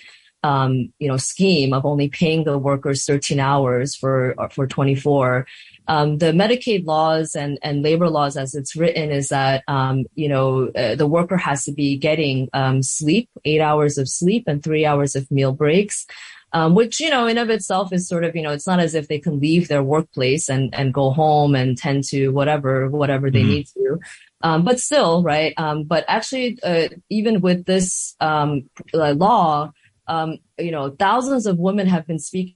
um, 0.43 0.91
you 0.99 1.07
know, 1.07 1.17
scheme 1.17 1.73
of 1.73 1.85
only 1.85 2.09
paying 2.09 2.43
the 2.43 2.57
workers 2.57 3.05
13 3.05 3.39
hours 3.39 3.95
for 3.95 4.35
for 4.51 4.67
24. 4.67 5.45
Um, 5.87 6.19
the 6.19 6.27
Medicaid 6.27 6.85
laws 6.85 7.35
and, 7.35 7.57
and 7.61 7.81
labor 7.81 8.09
laws, 8.09 8.37
as 8.37 8.55
it's 8.55 8.75
written, 8.75 9.11
is 9.11 9.29
that 9.29 9.63
um, 9.67 10.05
you 10.15 10.29
know 10.29 10.69
uh, 10.69 10.95
the 10.95 11.07
worker 11.07 11.37
has 11.37 11.65
to 11.65 11.71
be 11.71 11.97
getting 11.97 12.49
um, 12.53 12.83
sleep, 12.83 13.29
eight 13.45 13.61
hours 13.61 13.97
of 13.97 14.07
sleep, 14.07 14.45
and 14.47 14.63
three 14.63 14.85
hours 14.85 15.15
of 15.15 15.29
meal 15.31 15.51
breaks. 15.51 16.05
Um, 16.53 16.75
which 16.75 16.99
you 16.99 17.09
know 17.09 17.27
in 17.27 17.37
of 17.37 17.49
itself 17.49 17.93
is 17.93 18.09
sort 18.09 18.25
of 18.25 18.35
you 18.35 18.41
know 18.41 18.51
it's 18.51 18.67
not 18.67 18.81
as 18.81 18.93
if 18.93 19.07
they 19.07 19.19
can 19.19 19.39
leave 19.39 19.69
their 19.69 19.83
workplace 19.83 20.49
and 20.49 20.75
and 20.75 20.93
go 20.93 21.11
home 21.11 21.55
and 21.55 21.77
tend 21.77 22.03
to 22.09 22.27
whatever 22.29 22.89
whatever 22.89 23.31
they 23.31 23.39
mm-hmm. 23.39 23.49
need 23.49 23.67
to 23.67 23.99
um, 24.43 24.65
but 24.65 24.77
still 24.77 25.23
right 25.23 25.53
um, 25.55 25.85
but 25.85 26.03
actually 26.09 26.59
uh, 26.61 26.89
even 27.09 27.39
with 27.39 27.63
this 27.63 28.17
um, 28.19 28.69
uh, 28.93 29.13
law 29.13 29.71
um, 30.11 30.39
you 30.59 30.71
know, 30.71 30.89
thousands 30.89 31.45
of 31.45 31.57
women 31.57 31.87
have 31.87 32.05
been 32.05 32.19
speaking 32.19 32.55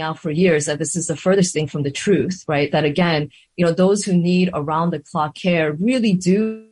out 0.00 0.18
for 0.18 0.30
years 0.30 0.66
that 0.66 0.78
this 0.78 0.96
is 0.96 1.06
the 1.06 1.16
furthest 1.16 1.52
thing 1.52 1.66
from 1.66 1.82
the 1.82 1.90
truth, 1.90 2.44
right? 2.48 2.70
That 2.72 2.84
again, 2.84 3.30
you 3.56 3.64
know, 3.64 3.72
those 3.72 4.04
who 4.04 4.14
need 4.14 4.50
around 4.52 4.90
the 4.90 5.00
clock 5.00 5.34
care 5.34 5.72
really 5.72 6.14
do 6.14 6.66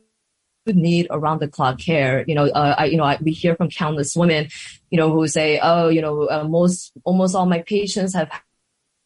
need 0.65 1.07
around 1.09 1.39
the 1.39 1.47
clock 1.47 1.79
care. 1.79 2.23
You 2.27 2.35
know, 2.35 2.45
uh, 2.45 2.75
I, 2.77 2.85
you 2.85 2.97
know, 2.97 3.03
I, 3.03 3.17
we 3.21 3.31
hear 3.31 3.55
from 3.55 3.69
countless 3.69 4.15
women, 4.15 4.47
you 4.89 4.97
know, 4.97 5.11
who 5.11 5.27
say, 5.27 5.59
oh, 5.61 5.89
you 5.89 6.01
know, 6.01 6.29
uh, 6.29 6.45
most, 6.47 6.93
almost 7.03 7.35
all 7.35 7.45
my 7.45 7.61
patients 7.61 8.13
have 8.13 8.29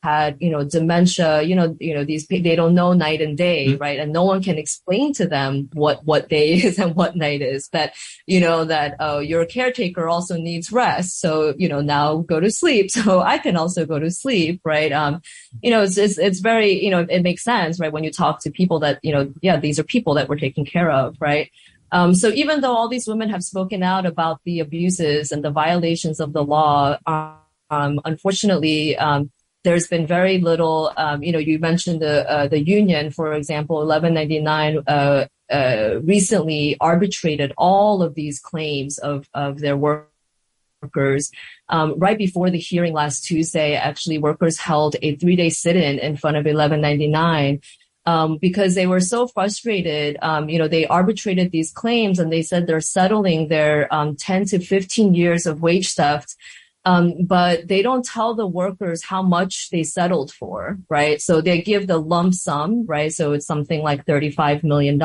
had, 0.08 0.38
you 0.40 0.50
know, 0.50 0.64
dementia, 0.64 1.42
you 1.42 1.56
know, 1.56 1.76
you 1.80 1.94
know, 1.94 2.06
these, 2.06 2.26
they 2.28 2.56
don't 2.56 2.74
know 2.74 2.94
night 2.94 3.22
and 3.22 3.38
day, 3.38 3.68
mm-hmm. 3.68 3.84
right? 3.86 4.00
And 4.00 4.14
no 4.14 4.24
one 4.24 4.42
can 4.42 4.58
explain 4.58 5.14
to 5.14 5.28
them 5.28 5.70
what, 5.74 6.06
what 6.06 6.30
day 6.30 6.54
is 6.68 6.80
and 6.80 6.96
what 6.96 7.16
night 7.16 7.42
is 7.42 7.68
that, 7.70 7.94
you 8.26 8.40
know, 8.40 8.64
that, 8.66 8.96
oh, 9.00 9.20
your 9.20 9.46
caretaker 9.46 10.08
also 10.08 10.38
needs 10.38 10.72
rest. 10.72 11.20
So, 11.20 11.54
you 11.58 11.68
know, 11.68 11.82
now 11.82 12.18
go 12.18 12.40
to 12.40 12.52
sleep. 12.52 12.88
So 13.08 13.22
I 13.22 13.38
can 13.38 13.56
also 13.56 13.86
go 13.86 14.00
to 14.00 14.10
sleep, 14.10 14.60
right? 14.66 14.92
Um, 14.92 15.22
you 15.62 15.70
know, 15.72 15.84
it's, 15.84 15.98
it's, 15.98 16.18
it's 16.18 16.40
very, 16.40 16.84
you 16.84 16.90
know, 16.90 17.06
it 17.08 17.22
makes 17.22 17.44
sense, 17.44 17.80
right? 17.80 17.92
When 17.92 18.04
you 18.04 18.12
talk 18.12 18.42
to 18.42 18.52
people 18.52 18.80
that, 18.80 19.00
you 19.04 19.14
know, 19.14 19.32
yeah, 19.42 19.58
these 19.60 19.78
are 19.80 19.84
people 19.84 20.16
that 20.16 20.28
we're 20.28 20.44
taking 20.46 20.66
care 20.66 20.90
of, 20.92 21.16
right? 21.20 21.52
Um, 21.92 22.16
so 22.16 22.30
even 22.30 22.62
though 22.62 22.76
all 22.76 22.90
these 22.90 23.08
women 23.08 23.30
have 23.30 23.44
spoken 23.44 23.84
out 23.84 24.06
about 24.06 24.42
the 24.46 24.60
abuses 24.60 25.32
and 25.32 25.44
the 25.44 25.52
violations 25.52 26.20
of 26.20 26.34
the 26.34 26.44
law, 26.44 26.98
um, 27.70 28.02
unfortunately, 28.06 28.98
um, 28.98 29.32
there's 29.68 29.88
been 29.88 30.08
very 30.08 30.38
little. 30.40 30.94
Um, 30.96 31.22
you 31.22 31.34
know, 31.34 31.40
you 31.40 31.60
mentioned 31.60 32.02
the 32.02 32.30
uh, 32.32 32.48
the 32.48 32.64
union, 32.64 33.12
for 33.12 33.34
example, 33.34 33.76
1199 33.86 34.84
uh, 34.88 35.26
uh, 35.52 36.00
recently 36.04 36.78
arbitrated 36.80 37.52
all 37.58 38.02
of 38.02 38.16
these 38.16 38.40
claims 38.40 38.98
of 38.98 39.28
of 39.34 39.60
their 39.60 39.76
workers. 39.76 41.32
Um, 41.68 42.00
right 42.00 42.18
before 42.18 42.50
the 42.50 42.60
hearing 42.60 42.94
last 42.94 43.26
Tuesday, 43.26 43.76
actually, 43.76 44.20
workers 44.20 44.58
held 44.58 44.96
a 45.02 45.18
three 45.18 45.36
day 45.36 45.50
sit 45.50 45.76
in 45.76 46.00
in 46.00 46.16
front 46.16 46.38
of 46.38 46.46
1199. 46.46 47.60
Um, 48.06 48.38
because 48.38 48.74
they 48.74 48.88
were 48.88 49.02
so 49.02 49.28
frustrated. 49.28 50.16
Um, 50.22 50.48
you 50.48 50.58
know, 50.58 50.70
they 50.70 50.88
arbitrated 50.88 51.52
these 51.52 51.74
claims 51.74 52.20
and 52.20 52.32
they 52.32 52.42
said 52.42 52.66
they're 52.66 52.80
settling 52.80 53.50
their 53.50 53.94
um, 53.94 54.16
10 54.16 54.46
to 54.46 54.60
15 54.60 55.14
years 55.14 55.46
of 55.46 55.62
wage 55.62 55.94
theft 55.94 56.38
um, 56.88 57.26
but 57.26 57.68
they 57.68 57.82
don't 57.82 58.06
tell 58.06 58.34
the 58.34 58.48
workers 58.48 59.04
how 59.04 59.22
much 59.22 59.70
they 59.72 59.84
settled 59.84 60.32
for, 60.32 60.78
right? 60.88 61.22
So 61.22 61.42
they 61.42 61.62
give 61.62 61.86
the 61.86 61.98
lump 61.98 62.34
sum, 62.34 62.86
right? 62.86 63.12
So 63.12 63.34
it's 63.34 63.46
something 63.46 63.82
like 63.84 64.06
$35 64.06 64.64
million. 64.64 65.02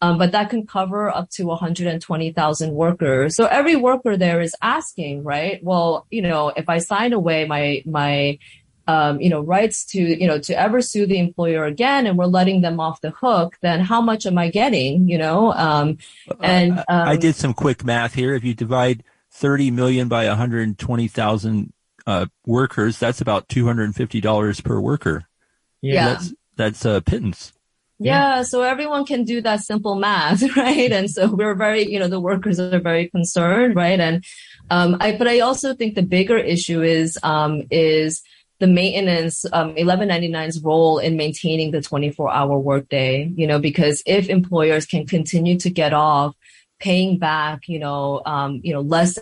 Um, 0.00 0.18
but 0.18 0.30
that 0.30 0.50
can 0.50 0.68
cover 0.68 1.10
up 1.10 1.30
to 1.30 1.46
120,000 1.46 2.72
workers. 2.72 3.34
So 3.34 3.46
every 3.46 3.74
worker 3.74 4.16
there 4.16 4.40
is 4.40 4.54
asking, 4.62 5.24
right? 5.24 5.58
Well, 5.64 6.06
you 6.10 6.22
know, 6.22 6.50
if 6.50 6.68
I 6.68 6.78
sign 6.78 7.12
away 7.12 7.44
my, 7.44 7.82
my, 7.84 8.38
um, 8.86 9.20
you 9.20 9.30
know, 9.30 9.40
rights 9.40 9.84
to, 9.86 9.98
you 10.00 10.28
know, 10.28 10.38
to 10.38 10.56
ever 10.56 10.80
sue 10.80 11.06
the 11.06 11.18
employer 11.18 11.64
again 11.64 12.06
and 12.06 12.16
we're 12.16 12.26
letting 12.26 12.60
them 12.60 12.78
off 12.78 13.00
the 13.00 13.10
hook, 13.10 13.56
then 13.62 13.80
how 13.80 14.00
much 14.00 14.26
am 14.26 14.38
I 14.38 14.48
getting, 14.48 15.08
you 15.08 15.18
know? 15.18 15.52
Um, 15.54 15.98
and, 16.40 16.78
um, 16.78 17.08
I 17.08 17.16
did 17.16 17.34
some 17.34 17.52
quick 17.52 17.84
math 17.84 18.14
here. 18.14 18.36
If 18.36 18.44
you 18.44 18.54
divide 18.54 19.02
30 19.38 19.70
million 19.70 20.08
by 20.08 20.26
120,000 20.26 21.72
uh, 22.06 22.26
workers, 22.44 22.98
that's 22.98 23.20
about 23.20 23.48
$250 23.48 24.64
per 24.64 24.80
worker. 24.80 25.28
Yeah. 25.80 26.08
That's, 26.08 26.34
that's 26.56 26.84
a 26.84 27.00
pittance. 27.00 27.52
Yeah, 28.00 28.42
so 28.42 28.62
everyone 28.62 29.04
can 29.06 29.24
do 29.24 29.40
that 29.42 29.60
simple 29.60 29.96
math, 29.96 30.42
right? 30.56 30.90
And 30.92 31.10
so 31.10 31.32
we're 31.34 31.54
very, 31.54 31.90
you 31.90 31.98
know, 31.98 32.08
the 32.08 32.20
workers 32.20 32.60
are 32.60 32.78
very 32.78 33.08
concerned, 33.08 33.74
right? 33.74 33.98
And, 33.98 34.24
um, 34.70 34.96
I, 35.00 35.16
but 35.16 35.26
I 35.26 35.40
also 35.40 35.74
think 35.74 35.94
the 35.94 36.02
bigger 36.02 36.38
issue 36.38 36.82
is, 36.82 37.18
um, 37.22 37.62
is 37.70 38.22
the 38.60 38.68
maintenance, 38.68 39.44
um, 39.52 39.74
1199's 39.74 40.60
role 40.62 40.98
in 40.98 41.16
maintaining 41.16 41.72
the 41.72 41.82
24 41.82 42.32
hour 42.32 42.58
workday, 42.58 43.32
you 43.36 43.46
know, 43.46 43.58
because 43.58 44.02
if 44.06 44.28
employers 44.28 44.86
can 44.86 45.06
continue 45.06 45.58
to 45.58 45.70
get 45.70 45.92
off 45.92 46.36
paying 46.78 47.18
back, 47.18 47.68
you 47.68 47.78
know, 47.78 48.22
um, 48.24 48.60
you 48.62 48.72
know, 48.72 48.80
less 48.80 49.18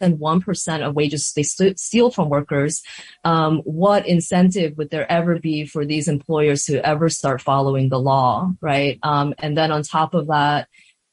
than 0.00 0.18
1% 0.18 0.86
of 0.86 0.94
wages 0.94 1.32
they 1.32 1.42
steal 1.42 2.10
from 2.10 2.28
workers, 2.28 2.82
um, 3.24 3.58
what 3.64 4.06
incentive 4.06 4.76
would 4.76 4.90
there 4.90 5.10
ever 5.10 5.38
be 5.38 5.64
for 5.64 5.84
these 5.84 6.08
employers 6.08 6.64
to 6.64 6.84
ever 6.86 7.08
start 7.08 7.40
following 7.40 7.88
the 7.88 8.00
law, 8.00 8.50
right? 8.60 8.98
Um, 9.02 9.34
and 9.38 9.56
then 9.56 9.72
on 9.72 9.82
top 9.82 10.14
of 10.14 10.28
that, 10.28 10.68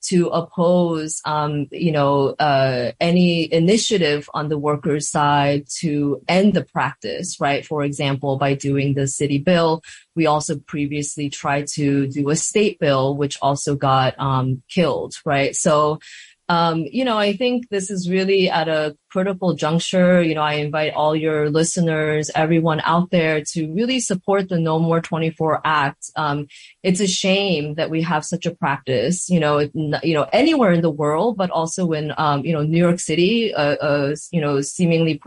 to 0.08 0.28
oppose, 0.28 1.22
um, 1.26 1.68
you 1.72 1.92
know, 1.92 2.30
uh, 2.40 2.92
any 3.00 3.52
initiative 3.52 4.30
on 4.34 4.50
the 4.50 4.58
workers' 4.58 5.10
side 5.10 5.66
to 5.80 6.22
end 6.28 6.54
the 6.54 6.64
practice, 6.64 7.40
right? 7.40 7.66
For 7.66 7.84
example, 7.84 8.38
by 8.38 8.54
doing 8.54 8.94
the 8.94 9.08
city 9.08 9.40
bill, 9.40 9.82
we 10.16 10.28
also 10.28 10.58
previously 10.60 11.30
tried 11.30 11.68
to 11.74 12.08
do 12.08 12.30
a 12.30 12.36
state 12.36 12.80
bill, 12.80 13.18
which 13.18 13.38
also 13.42 13.76
got 13.76 14.14
um, 14.20 14.62
killed, 14.70 15.16
right? 15.26 15.56
So 15.56 16.00
um, 16.48 16.86
you 16.92 17.04
know, 17.04 17.18
I 17.18 17.36
think 17.36 17.70
this 17.70 17.90
is 17.90 18.10
really 18.10 18.50
at 18.50 18.68
a 18.68 18.96
critical 19.10 19.56
juncture. 19.56 20.22
You 20.22 20.36
know, 20.36 20.42
I 20.42 20.54
invite 20.54 20.94
all 20.94 21.16
your 21.16 21.50
listeners, 21.50 22.30
everyone 22.36 22.82
out 22.84 23.10
there 23.10 23.44
to 23.54 23.74
really 23.74 24.00
support 24.00 24.50
the 24.50 24.60
No 24.60 24.78
More 24.78 25.02
24 25.02 25.62
Act. 25.66 26.12
Um, 26.16 26.48
it's 26.84 27.00
a 27.00 27.08
shame 27.08 27.76
that 27.76 27.90
we 27.90 28.04
have 28.04 28.24
such 28.24 28.46
a 28.46 28.54
practice, 28.54 29.28
you 29.28 29.40
know, 29.40 29.60
you 29.74 30.14
know, 30.14 30.28
anywhere 30.32 30.72
in 30.72 30.82
the 30.82 30.92
world, 30.92 31.36
but 31.36 31.50
also 31.50 31.92
in, 31.94 32.14
um, 32.18 32.46
you 32.46 32.54
know, 32.54 32.62
New 32.62 32.78
York 32.78 33.00
City, 33.00 33.52
a, 33.52 33.78
a 33.82 34.16
you 34.32 34.40
know, 34.40 34.62
seemingly 34.62 35.20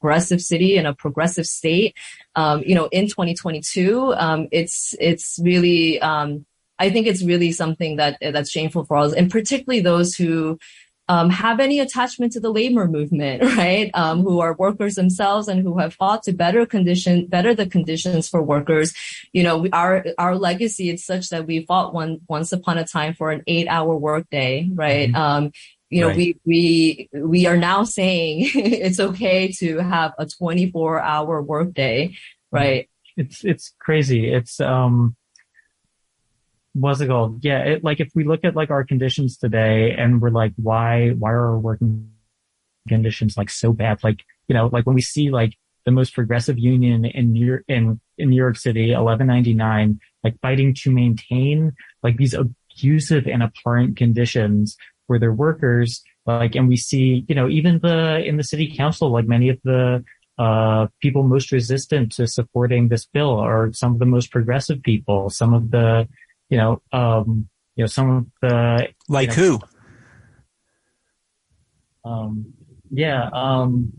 progressive 0.00 0.42
city 0.42 0.76
in 0.76 0.86
a 0.86 0.94
progressive 0.94 1.46
state. 1.46 1.96
Um, 2.34 2.64
you 2.66 2.74
know, 2.74 2.86
in 2.86 3.06
2022, 3.06 4.12
um, 4.14 4.48
it's, 4.50 4.92
it's 4.98 5.38
really, 5.40 6.00
um, 6.00 6.46
I 6.78 6.90
think 6.90 7.06
it's 7.06 7.24
really 7.24 7.52
something 7.52 7.96
that 7.96 8.18
that's 8.20 8.50
shameful 8.50 8.84
for 8.84 8.96
us, 8.96 9.12
and 9.12 9.30
particularly 9.30 9.80
those 9.80 10.14
who 10.14 10.58
um, 11.08 11.30
have 11.30 11.60
any 11.60 11.78
attachment 11.78 12.32
to 12.32 12.40
the 12.40 12.50
labor 12.50 12.88
movement, 12.88 13.42
right? 13.56 13.90
Um, 13.94 14.22
who 14.22 14.40
are 14.40 14.54
workers 14.54 14.94
themselves 14.94 15.48
and 15.48 15.62
who 15.62 15.78
have 15.78 15.94
fought 15.94 16.24
to 16.24 16.32
better 16.32 16.66
condition, 16.66 17.26
better 17.26 17.54
the 17.54 17.66
conditions 17.66 18.28
for 18.28 18.42
workers. 18.42 18.92
You 19.32 19.42
know, 19.42 19.68
our 19.72 20.04
our 20.18 20.36
legacy 20.36 20.90
is 20.90 21.04
such 21.04 21.28
that 21.30 21.46
we 21.46 21.64
fought 21.64 21.94
one 21.94 22.20
once 22.28 22.52
upon 22.52 22.78
a 22.78 22.84
time 22.84 23.14
for 23.14 23.30
an 23.30 23.42
eight 23.46 23.68
hour 23.68 23.96
workday, 23.96 24.68
right? 24.72 25.08
Mm-hmm. 25.08 25.16
Um, 25.16 25.52
you 25.88 26.00
know, 26.00 26.08
right. 26.08 26.16
we 26.16 26.40
we 26.44 27.08
we 27.12 27.46
are 27.46 27.56
now 27.56 27.84
saying 27.84 28.50
it's 28.54 28.98
okay 28.98 29.52
to 29.58 29.78
have 29.78 30.12
a 30.18 30.26
24 30.26 31.00
hour 31.00 31.40
workday, 31.40 32.16
right? 32.50 32.88
It's 33.16 33.44
it's 33.44 33.72
crazy. 33.78 34.32
It's 34.32 34.60
um 34.60 35.14
what's 36.78 37.00
it 37.00 37.08
called? 37.08 37.44
Yeah, 37.44 37.60
it, 37.60 37.84
like 37.84 38.00
if 38.00 38.10
we 38.14 38.24
look 38.24 38.44
at 38.44 38.54
like 38.54 38.70
our 38.70 38.84
conditions 38.84 39.36
today 39.36 39.94
and 39.96 40.20
we're 40.20 40.30
like, 40.30 40.52
why, 40.56 41.10
why 41.10 41.30
are 41.30 41.52
our 41.52 41.58
working 41.58 42.10
conditions 42.88 43.36
like 43.36 43.50
so 43.50 43.72
bad? 43.72 44.04
Like, 44.04 44.20
you 44.48 44.54
know, 44.54 44.68
like 44.72 44.86
when 44.86 44.94
we 44.94 45.02
see 45.02 45.30
like 45.30 45.54
the 45.86 45.90
most 45.90 46.14
progressive 46.14 46.58
union 46.58 47.04
in 47.04 47.32
New 47.32 47.46
York, 47.46 47.64
in, 47.68 48.00
in 48.18 48.30
New 48.30 48.36
York 48.36 48.56
City, 48.56 48.90
1199, 48.90 49.98
like 50.22 50.38
fighting 50.40 50.74
to 50.82 50.90
maintain 50.90 51.72
like 52.02 52.18
these 52.18 52.34
abusive 52.34 53.26
and 53.26 53.42
abhorrent 53.42 53.96
conditions 53.96 54.76
for 55.06 55.18
their 55.18 55.32
workers. 55.32 56.02
Like, 56.26 56.54
and 56.56 56.68
we 56.68 56.76
see, 56.76 57.24
you 57.28 57.34
know, 57.34 57.48
even 57.48 57.78
the, 57.78 58.22
in 58.24 58.36
the 58.36 58.44
city 58.44 58.74
council, 58.76 59.10
like 59.10 59.26
many 59.26 59.48
of 59.48 59.58
the, 59.64 60.04
uh, 60.38 60.88
people 61.00 61.22
most 61.22 61.50
resistant 61.50 62.12
to 62.12 62.26
supporting 62.26 62.88
this 62.88 63.06
bill 63.06 63.38
are 63.38 63.72
some 63.72 63.92
of 63.94 63.98
the 63.98 64.04
most 64.04 64.30
progressive 64.30 64.82
people, 64.82 65.30
some 65.30 65.54
of 65.54 65.70
the, 65.70 66.06
you 66.48 66.58
know, 66.58 66.82
um, 66.92 67.48
you 67.74 67.82
know, 67.82 67.86
some 67.86 68.10
of 68.10 68.26
the 68.42 68.88
like 69.08 69.36
you 69.36 69.42
know, 69.42 69.58
who? 72.04 72.10
Um, 72.10 72.54
yeah. 72.90 73.28
Um, 73.32 73.92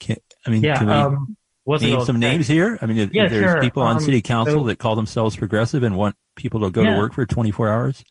can, 0.00 0.16
I 0.46 0.50
mean, 0.50 0.62
yeah. 0.62 0.78
Can 0.78 0.90
um, 0.90 1.36
name 1.66 2.04
some 2.04 2.18
names 2.18 2.48
here? 2.48 2.78
I 2.82 2.86
mean, 2.86 3.10
yeah, 3.12 3.28
there's 3.28 3.52
sure. 3.52 3.60
people 3.60 3.82
on 3.82 3.96
um, 3.96 4.02
city 4.02 4.20
council 4.20 4.62
so, 4.62 4.66
that 4.66 4.78
call 4.78 4.96
themselves 4.96 5.36
progressive 5.36 5.82
and 5.82 5.96
want 5.96 6.16
people 6.36 6.60
to 6.60 6.70
go 6.70 6.82
yeah. 6.82 6.94
to 6.94 6.98
work 6.98 7.14
for 7.14 7.24
24 7.24 7.68
hours. 7.68 8.04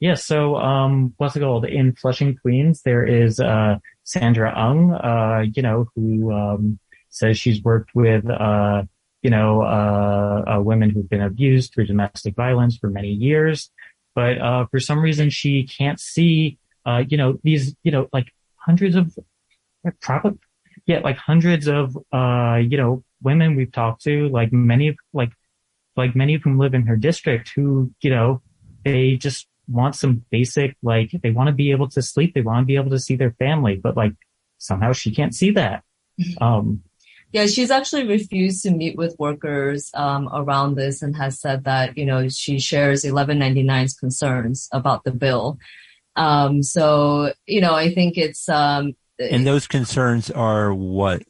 Yeah. 0.00 0.14
So, 0.14 0.56
um, 0.56 1.14
what's 1.16 1.36
it 1.36 1.40
called? 1.40 1.66
In 1.66 1.94
Flushing, 1.94 2.36
Queens, 2.36 2.82
there 2.82 3.04
is, 3.04 3.40
uh, 3.40 3.76
Sandra 4.04 4.52
Ung, 4.56 4.92
uh, 4.92 5.44
you 5.52 5.62
know, 5.62 5.86
who, 5.94 6.32
um, 6.32 6.78
says 7.10 7.38
she's 7.38 7.62
worked 7.62 7.90
with, 7.94 8.28
uh, 8.28 8.84
you 9.22 9.30
know, 9.30 9.62
uh, 9.62 10.44
uh, 10.46 10.60
women 10.60 10.90
who've 10.90 11.08
been 11.08 11.20
abused 11.20 11.72
through 11.72 11.86
domestic 11.86 12.34
violence 12.34 12.76
for 12.76 12.88
many 12.88 13.10
years. 13.10 13.70
But, 14.14 14.38
uh, 14.38 14.66
for 14.66 14.80
some 14.80 14.98
reason 14.98 15.30
she 15.30 15.66
can't 15.66 16.00
see, 16.00 16.58
uh, 16.84 17.04
you 17.08 17.16
know, 17.16 17.38
these, 17.44 17.76
you 17.82 17.92
know, 17.92 18.08
like 18.12 18.32
hundreds 18.56 18.96
of, 18.96 19.16
probably, 20.00 20.38
yeah, 20.86 21.00
like 21.00 21.16
hundreds 21.16 21.68
of, 21.68 21.96
uh, 22.12 22.56
you 22.56 22.76
know, 22.76 23.04
women 23.22 23.54
we've 23.56 23.70
talked 23.70 24.02
to, 24.04 24.28
like 24.28 24.52
many 24.52 24.88
of, 24.88 24.96
like, 25.12 25.32
like 25.96 26.16
many 26.16 26.34
of 26.34 26.42
whom 26.42 26.58
live 26.58 26.74
in 26.74 26.86
her 26.86 26.96
district 26.96 27.52
who, 27.54 27.92
you 28.00 28.10
know, 28.10 28.40
they 28.84 29.16
just 29.16 29.46
want 29.68 29.94
some 29.94 30.24
basic, 30.30 30.76
like, 30.82 31.10
they 31.22 31.30
want 31.30 31.48
to 31.48 31.52
be 31.52 31.70
able 31.70 31.88
to 31.90 32.02
sleep. 32.02 32.34
They 32.34 32.40
want 32.40 32.62
to 32.62 32.66
be 32.66 32.76
able 32.76 32.90
to 32.90 32.98
see 32.98 33.16
their 33.16 33.32
family, 33.32 33.76
but 33.76 33.96
like 33.96 34.14
somehow 34.58 34.92
she 34.92 35.14
can't 35.14 35.34
see 35.34 35.52
that. 35.52 35.84
Um, 36.40 36.82
Yeah, 37.32 37.46
she's 37.46 37.70
actually 37.70 38.08
refused 38.08 38.64
to 38.64 38.72
meet 38.72 38.96
with 38.96 39.14
workers 39.18 39.90
um, 39.94 40.28
around 40.32 40.74
this 40.74 41.00
and 41.00 41.16
has 41.16 41.40
said 41.40 41.64
that 41.64 41.96
you 41.96 42.04
know 42.04 42.28
she 42.28 42.58
shares 42.58 43.04
1199's 43.04 43.94
concerns 43.94 44.68
about 44.72 45.04
the 45.04 45.12
bill. 45.12 45.58
Um, 46.16 46.62
so 46.62 47.32
you 47.46 47.60
know, 47.60 47.74
I 47.74 47.94
think 47.94 48.16
it's 48.16 48.48
um, 48.48 48.94
and 49.18 49.46
those 49.46 49.66
concerns 49.66 50.30
are 50.30 50.74
what? 50.74 51.22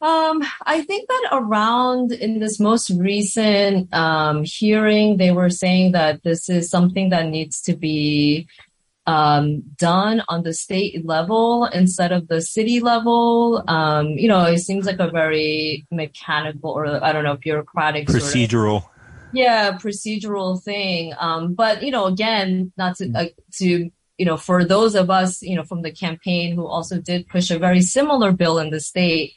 Um, 0.00 0.42
I 0.66 0.82
think 0.82 1.08
that 1.08 1.28
around 1.32 2.12
in 2.12 2.38
this 2.38 2.60
most 2.60 2.90
recent 2.90 3.92
um, 3.94 4.44
hearing, 4.44 5.16
they 5.16 5.30
were 5.30 5.48
saying 5.48 5.92
that 5.92 6.22
this 6.22 6.50
is 6.50 6.68
something 6.68 7.08
that 7.08 7.28
needs 7.28 7.62
to 7.62 7.74
be 7.74 8.46
um, 9.06 9.62
done 9.76 10.22
on 10.28 10.42
the 10.42 10.54
state 10.54 11.04
level 11.04 11.66
instead 11.66 12.12
of 12.12 12.28
the 12.28 12.40
city 12.40 12.80
level. 12.80 13.62
Um, 13.68 14.08
you 14.10 14.28
know, 14.28 14.44
it 14.44 14.58
seems 14.58 14.86
like 14.86 14.98
a 14.98 15.10
very 15.10 15.86
mechanical 15.90 16.70
or 16.70 17.02
I 17.02 17.12
don't 17.12 17.24
know, 17.24 17.36
bureaucratic 17.36 18.08
procedural. 18.08 18.80
Sort 18.80 18.84
of, 18.84 18.90
yeah, 19.32 19.72
procedural 19.72 20.62
thing. 20.62 21.12
Um, 21.18 21.54
but 21.54 21.82
you 21.82 21.90
know, 21.90 22.06
again, 22.06 22.72
not 22.76 22.96
to 22.96 23.12
uh, 23.14 23.26
to 23.58 23.90
you 24.18 24.24
know, 24.24 24.36
for 24.36 24.64
those 24.64 24.94
of 24.94 25.10
us, 25.10 25.42
you 25.42 25.56
know, 25.56 25.64
from 25.64 25.82
the 25.82 25.90
campaign 25.90 26.54
who 26.54 26.66
also 26.66 27.00
did 27.00 27.28
push 27.28 27.50
a 27.50 27.58
very 27.58 27.80
similar 27.80 28.32
bill 28.32 28.58
in 28.58 28.70
the 28.70 28.80
state, 28.80 29.32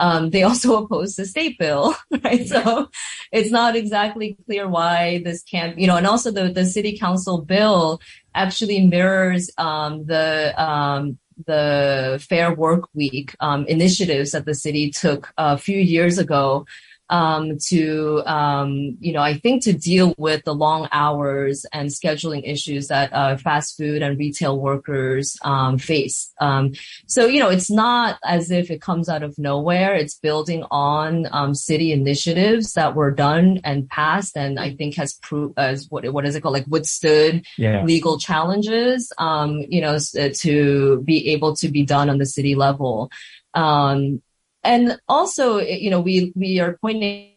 um, 0.00 0.30
they 0.30 0.42
also 0.42 0.76
opposed 0.82 1.16
the 1.16 1.26
state 1.26 1.58
bill, 1.58 1.94
right? 2.24 2.48
So 2.48 2.88
it's 3.30 3.50
not 3.50 3.76
exactly 3.76 4.36
clear 4.46 4.66
why 4.66 5.22
this 5.24 5.42
can't, 5.42 5.78
you 5.78 5.86
know, 5.86 5.96
and 5.96 6.06
also 6.06 6.32
the, 6.32 6.48
the 6.48 6.64
city 6.64 6.98
council 6.98 7.42
bill 7.42 8.00
actually 8.34 8.86
mirrors 8.86 9.50
um, 9.58 10.06
the 10.06 10.54
um, 10.60 11.18
the 11.46 12.22
Fair 12.28 12.54
Work 12.54 12.88
Week 12.94 13.34
um, 13.40 13.64
initiatives 13.66 14.32
that 14.32 14.44
the 14.44 14.54
city 14.54 14.90
took 14.90 15.32
a 15.38 15.56
few 15.56 15.78
years 15.78 16.18
ago 16.18 16.66
um, 17.10 17.58
to, 17.66 18.22
um, 18.24 18.96
you 19.00 19.12
know, 19.12 19.20
I 19.20 19.34
think 19.34 19.64
to 19.64 19.72
deal 19.72 20.14
with 20.16 20.44
the 20.44 20.54
long 20.54 20.88
hours 20.92 21.66
and 21.72 21.90
scheduling 21.90 22.48
issues 22.48 22.88
that 22.88 23.12
uh, 23.12 23.36
fast 23.36 23.76
food 23.76 24.00
and 24.00 24.18
retail 24.18 24.58
workers 24.58 25.36
um, 25.42 25.76
face. 25.76 26.32
Um, 26.40 26.72
so, 27.06 27.26
you 27.26 27.40
know, 27.40 27.50
it's 27.50 27.70
not 27.70 28.18
as 28.24 28.50
if 28.50 28.70
it 28.70 28.80
comes 28.80 29.08
out 29.08 29.24
of 29.24 29.36
nowhere. 29.38 29.94
It's 29.94 30.14
building 30.14 30.64
on 30.70 31.26
um, 31.32 31.54
city 31.54 31.92
initiatives 31.92 32.74
that 32.74 32.94
were 32.94 33.10
done 33.10 33.60
and 33.64 33.88
passed, 33.88 34.36
and 34.36 34.58
I 34.58 34.74
think 34.74 34.94
has 34.94 35.14
proved 35.14 35.58
as 35.58 35.88
what 35.90 36.10
what 36.12 36.24
is 36.24 36.36
it 36.36 36.42
called, 36.42 36.54
like 36.54 36.66
withstood 36.68 37.44
yeah. 37.58 37.84
legal 37.84 38.18
challenges. 38.18 39.12
Um, 39.18 39.64
you 39.68 39.80
know, 39.80 39.98
to 39.98 41.02
be 41.02 41.28
able 41.32 41.56
to 41.56 41.68
be 41.68 41.84
done 41.84 42.08
on 42.08 42.18
the 42.18 42.26
city 42.26 42.54
level. 42.54 43.10
Um, 43.54 44.22
and 44.62 44.98
also, 45.08 45.58
you 45.58 45.90
know, 45.90 46.00
we, 46.00 46.32
we 46.34 46.60
are 46.60 46.78
pointing 46.80 47.32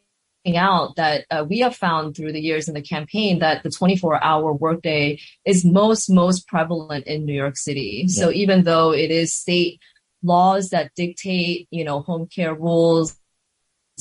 out 0.55 0.95
that 0.97 1.25
uh, 1.31 1.45
we 1.47 1.59
have 1.59 1.75
found 1.75 2.15
through 2.15 2.33
the 2.33 2.41
years 2.41 2.67
in 2.67 2.73
the 2.73 2.81
campaign 2.81 3.39
that 3.39 3.63
the 3.63 3.69
24 3.69 4.23
hour 4.23 4.51
workday 4.51 5.19
is 5.45 5.63
most, 5.63 6.09
most 6.09 6.47
prevalent 6.47 7.07
in 7.07 7.25
New 7.25 7.33
York 7.33 7.55
City. 7.55 8.05
Yeah. 8.07 8.23
So 8.23 8.31
even 8.31 8.63
though 8.63 8.91
it 8.91 9.09
is 9.09 9.33
state 9.33 9.79
laws 10.21 10.69
that 10.69 10.91
dictate, 10.95 11.67
you 11.71 11.83
know, 11.83 12.01
home 12.01 12.27
care 12.27 12.53
rules, 12.53 13.17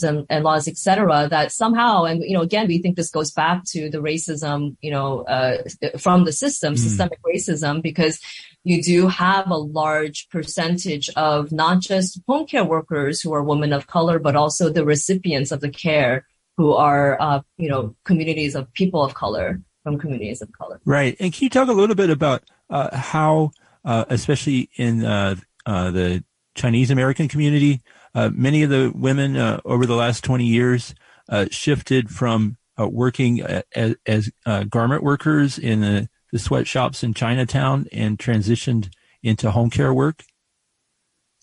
and, 0.03 0.25
and 0.31 0.45
laws, 0.45 0.67
etc., 0.69 1.29
that 1.29 1.53
somehow, 1.53 2.05
and 2.05 2.23
you 2.23 2.35
know, 2.35 2.41
again, 2.41 2.67
we 2.67 2.79
think 2.79 2.97
this 2.97 3.11
goes 3.11 3.31
back 3.31 3.65
to 3.65 3.91
the 3.91 3.99
racism, 3.99 4.77
you 4.81 4.91
know, 4.91 5.23
uh, 5.23 5.59
from 5.99 6.25
the 6.25 6.33
system, 6.33 6.75
mm. 6.75 6.79
systemic 6.79 7.19
racism, 7.23 7.83
because 7.83 8.21
you 8.65 8.83
do 8.83 9.09
have 9.09 9.51
a 9.51 9.57
large 9.57 10.29
percentage 10.31 11.11
of 11.17 11.53
not 11.53 11.81
just 11.81 12.21
home 12.27 12.47
care 12.47 12.65
workers 12.65 13.21
who 13.21 13.33
are 13.35 13.43
women 13.43 13.73
of 13.73 13.87
color, 13.87 14.19
but 14.19 14.37
also 14.37 14.71
the 14.71 14.85
recipients 14.85 15.53
of 15.53 15.61
the 15.61 15.71
care 15.71 16.27
who 16.57 16.73
are, 16.73 17.21
uh, 17.21 17.41
you 17.57 17.69
know, 17.69 17.95
communities 18.05 18.55
of 18.55 18.73
people 18.73 19.03
of 19.03 19.15
color 19.15 19.61
from 19.83 19.99
communities 19.99 20.43
of 20.43 20.53
color. 20.53 20.81
Right. 20.85 21.17
And 21.19 21.33
can 21.33 21.45
you 21.45 21.51
talk 21.51 21.69
a 21.69 21.73
little 21.73 21.97
bit 21.97 22.11
about 22.11 22.45
uh, 22.71 22.97
how, 22.97 23.51
uh, 23.85 24.05
especially 24.09 24.71
in 24.77 25.05
uh, 25.05 25.37
uh, 25.67 25.91
the 25.91 26.25
Chinese 26.55 26.91
American 26.91 27.29
community, 27.29 27.83
uh, 28.15 28.31
many 28.33 28.63
of 28.63 28.71
the 28.71 28.93
women 28.95 29.37
uh, 29.37 29.61
over 29.65 29.87
the 29.87 29.97
last 29.97 30.25
20 30.25 30.45
years 30.45 30.95
uh, 31.29 31.47
shifted 31.51 32.11
from 32.11 32.57
uh, 32.79 32.89
working 32.89 33.41
as, 33.75 33.97
as 34.07 34.31
uh, 34.47 34.65
garment 34.65 35.03
workers 35.03 35.59
in 35.59 35.81
the, 35.81 36.09
the 36.33 36.39
sweatshops 36.39 37.03
in 37.03 37.15
Chinatown 37.15 37.87
and 37.93 38.19
transitioned 38.19 38.91
into 39.23 39.51
home 39.51 39.71
care 39.71 39.95
work? 39.95 40.25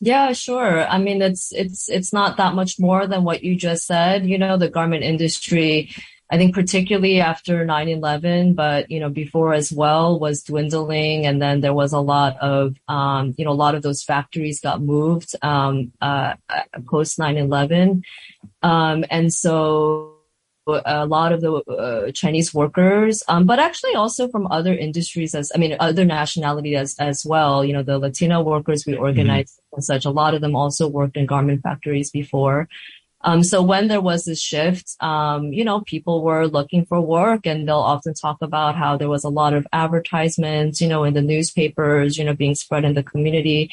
Yeah, 0.01 0.31
sure. 0.31 0.87
I 0.87 0.97
mean, 0.97 1.21
it's 1.21 1.51
it's 1.51 1.89
it's 1.89 2.13
not 2.13 2.37
that 2.37 2.53
much 2.53 2.79
more 2.79 3.05
than 3.05 3.25
what 3.25 3.43
you 3.43 3.55
just 3.57 3.85
said. 3.85 4.25
You 4.25 4.37
know, 4.37 4.55
the 4.55 4.69
garment 4.69 5.03
industry 5.03 5.91
I 6.31 6.37
think 6.37 6.53
particularly 6.53 7.19
after 7.19 7.65
9-11, 7.65 8.55
but, 8.55 8.91
you 8.91 8.99
know, 8.99 9.09
before 9.09 9.53
as 9.53 9.71
well 9.71 10.19
was 10.19 10.43
dwindling. 10.43 11.25
And 11.25 11.41
then 11.41 11.61
there 11.61 11.73
was 11.73 11.91
a 11.91 11.99
lot 11.99 12.37
of, 12.37 12.75
um, 12.87 13.33
you 13.37 13.45
know, 13.45 13.51
a 13.51 13.53
lot 13.53 13.73
of 13.73 13.81
those 13.81 14.03
factories 14.03 14.59
got 14.59 14.81
moved, 14.81 15.35
um, 15.41 15.91
uh, 16.01 16.35
post 16.87 17.17
9-11. 17.17 18.03
Um, 18.61 19.05
and 19.09 19.33
so 19.33 20.19
a 20.67 21.07
lot 21.07 21.31
of 21.31 21.41
the 21.41 21.51
uh, 21.51 22.11
Chinese 22.11 22.53
workers, 22.53 23.23
um, 23.27 23.47
but 23.47 23.57
actually 23.57 23.95
also 23.95 24.27
from 24.27 24.45
other 24.51 24.73
industries 24.73 25.33
as, 25.33 25.51
I 25.55 25.57
mean, 25.57 25.75
other 25.79 26.05
nationalities 26.05 26.77
as, 26.77 26.95
as 26.99 27.25
well. 27.25 27.65
You 27.65 27.73
know, 27.73 27.83
the 27.83 27.97
Latino 27.97 28.43
workers 28.43 28.85
we 28.85 28.95
organized 28.95 29.55
mm-hmm. 29.55 29.77
and 29.77 29.83
such, 29.83 30.05
a 30.05 30.11
lot 30.11 30.33
of 30.35 30.41
them 30.41 30.55
also 30.55 30.87
worked 30.87 31.17
in 31.17 31.25
garment 31.25 31.63
factories 31.63 32.11
before. 32.11 32.67
Um, 33.21 33.43
so 33.43 33.61
when 33.61 33.89
there 33.89 33.99
was 33.99 34.23
this 34.23 34.41
shift, 34.41 34.95
um, 35.01 35.51
you 35.51 35.65
know, 35.65 35.81
people 35.81 36.23
were 36.23 36.47
looking 36.47 36.85
for 36.85 37.01
work 37.01 37.45
and 37.45 37.67
they'll 37.67 37.77
often 37.77 38.13
talk 38.13 38.37
about 38.41 38.75
how 38.75 38.95
there 38.95 39.09
was 39.09 39.25
a 39.25 39.29
lot 39.29 39.53
of 39.53 39.67
advertisements, 39.73 40.79
you 40.79 40.87
know, 40.87 41.03
in 41.03 41.13
the 41.13 41.21
newspapers, 41.21 42.17
you 42.17 42.23
know, 42.23 42.33
being 42.33 42.55
spread 42.55 42.85
in 42.85 42.93
the 42.93 43.03
community. 43.03 43.71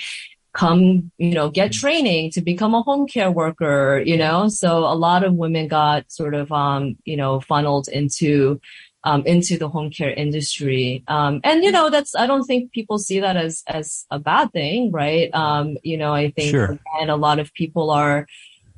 Come, 0.53 1.13
you 1.19 1.35
know, 1.35 1.51
get 1.51 1.71
training 1.71 2.31
to 2.33 2.41
become 2.41 2.75
a 2.75 2.83
home 2.83 3.07
care 3.07 3.31
worker, 3.31 4.03
you 4.05 4.17
know? 4.17 4.49
So 4.49 4.79
a 4.79 4.97
lot 4.97 5.23
of 5.23 5.35
women 5.35 5.69
got 5.69 6.11
sort 6.11 6.35
of, 6.35 6.51
um, 6.51 6.97
you 7.05 7.17
know, 7.17 7.41
funneled 7.41 7.89
into, 7.89 8.59
um, 9.05 9.23
into 9.27 9.59
the 9.59 9.69
home 9.69 9.91
care 9.91 10.13
industry. 10.13 11.05
Um, 11.09 11.41
and 11.45 11.63
you 11.63 11.71
know, 11.71 11.91
that's, 11.91 12.17
I 12.17 12.27
don't 12.27 12.45
think 12.45 12.73
people 12.73 12.99
see 12.99 13.21
that 13.21 13.37
as, 13.37 13.63
as 13.67 14.07
a 14.11 14.19
bad 14.19 14.51
thing, 14.53 14.91
right? 14.91 15.33
Um, 15.35 15.77
you 15.85 15.99
know, 15.99 16.15
I 16.15 16.31
think 16.31 16.51
sure. 16.51 16.65
again, 16.65 17.11
a 17.11 17.17
lot 17.17 17.39
of 17.39 17.53
people 17.53 17.91
are, 17.91 18.27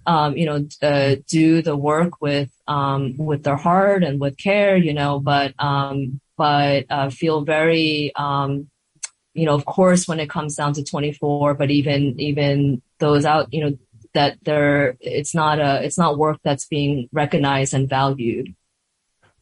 um, 0.08 0.38
you 0.38 0.46
know, 0.46 0.66
uh, 0.80 1.16
do 1.28 1.60
the 1.60 1.76
work 1.76 2.22
with, 2.22 2.50
um, 2.66 3.14
with 3.18 3.42
their 3.42 3.56
heart 3.56 4.02
and 4.02 4.18
with 4.18 4.38
care, 4.38 4.74
you 4.74 4.94
know, 4.94 5.20
but, 5.20 5.52
um, 5.58 6.18
but, 6.38 6.86
uh, 6.88 7.10
feel 7.10 7.42
very, 7.42 8.10
um, 8.16 8.70
you 9.34 9.44
know, 9.44 9.54
of 9.54 9.66
course, 9.66 10.08
when 10.08 10.18
it 10.18 10.30
comes 10.30 10.56
down 10.56 10.72
to 10.72 10.82
24, 10.82 11.52
but 11.52 11.70
even, 11.70 12.18
even 12.18 12.80
those 12.98 13.26
out, 13.26 13.52
you 13.52 13.62
know, 13.62 13.78
that 14.14 14.38
they're, 14.42 14.96
it's 14.98 15.34
not 15.34 15.60
a, 15.60 15.84
it's 15.84 15.98
not 15.98 16.16
work 16.16 16.38
that's 16.42 16.66
being 16.66 17.10
recognized 17.12 17.74
and 17.74 17.86
valued. 17.86 18.54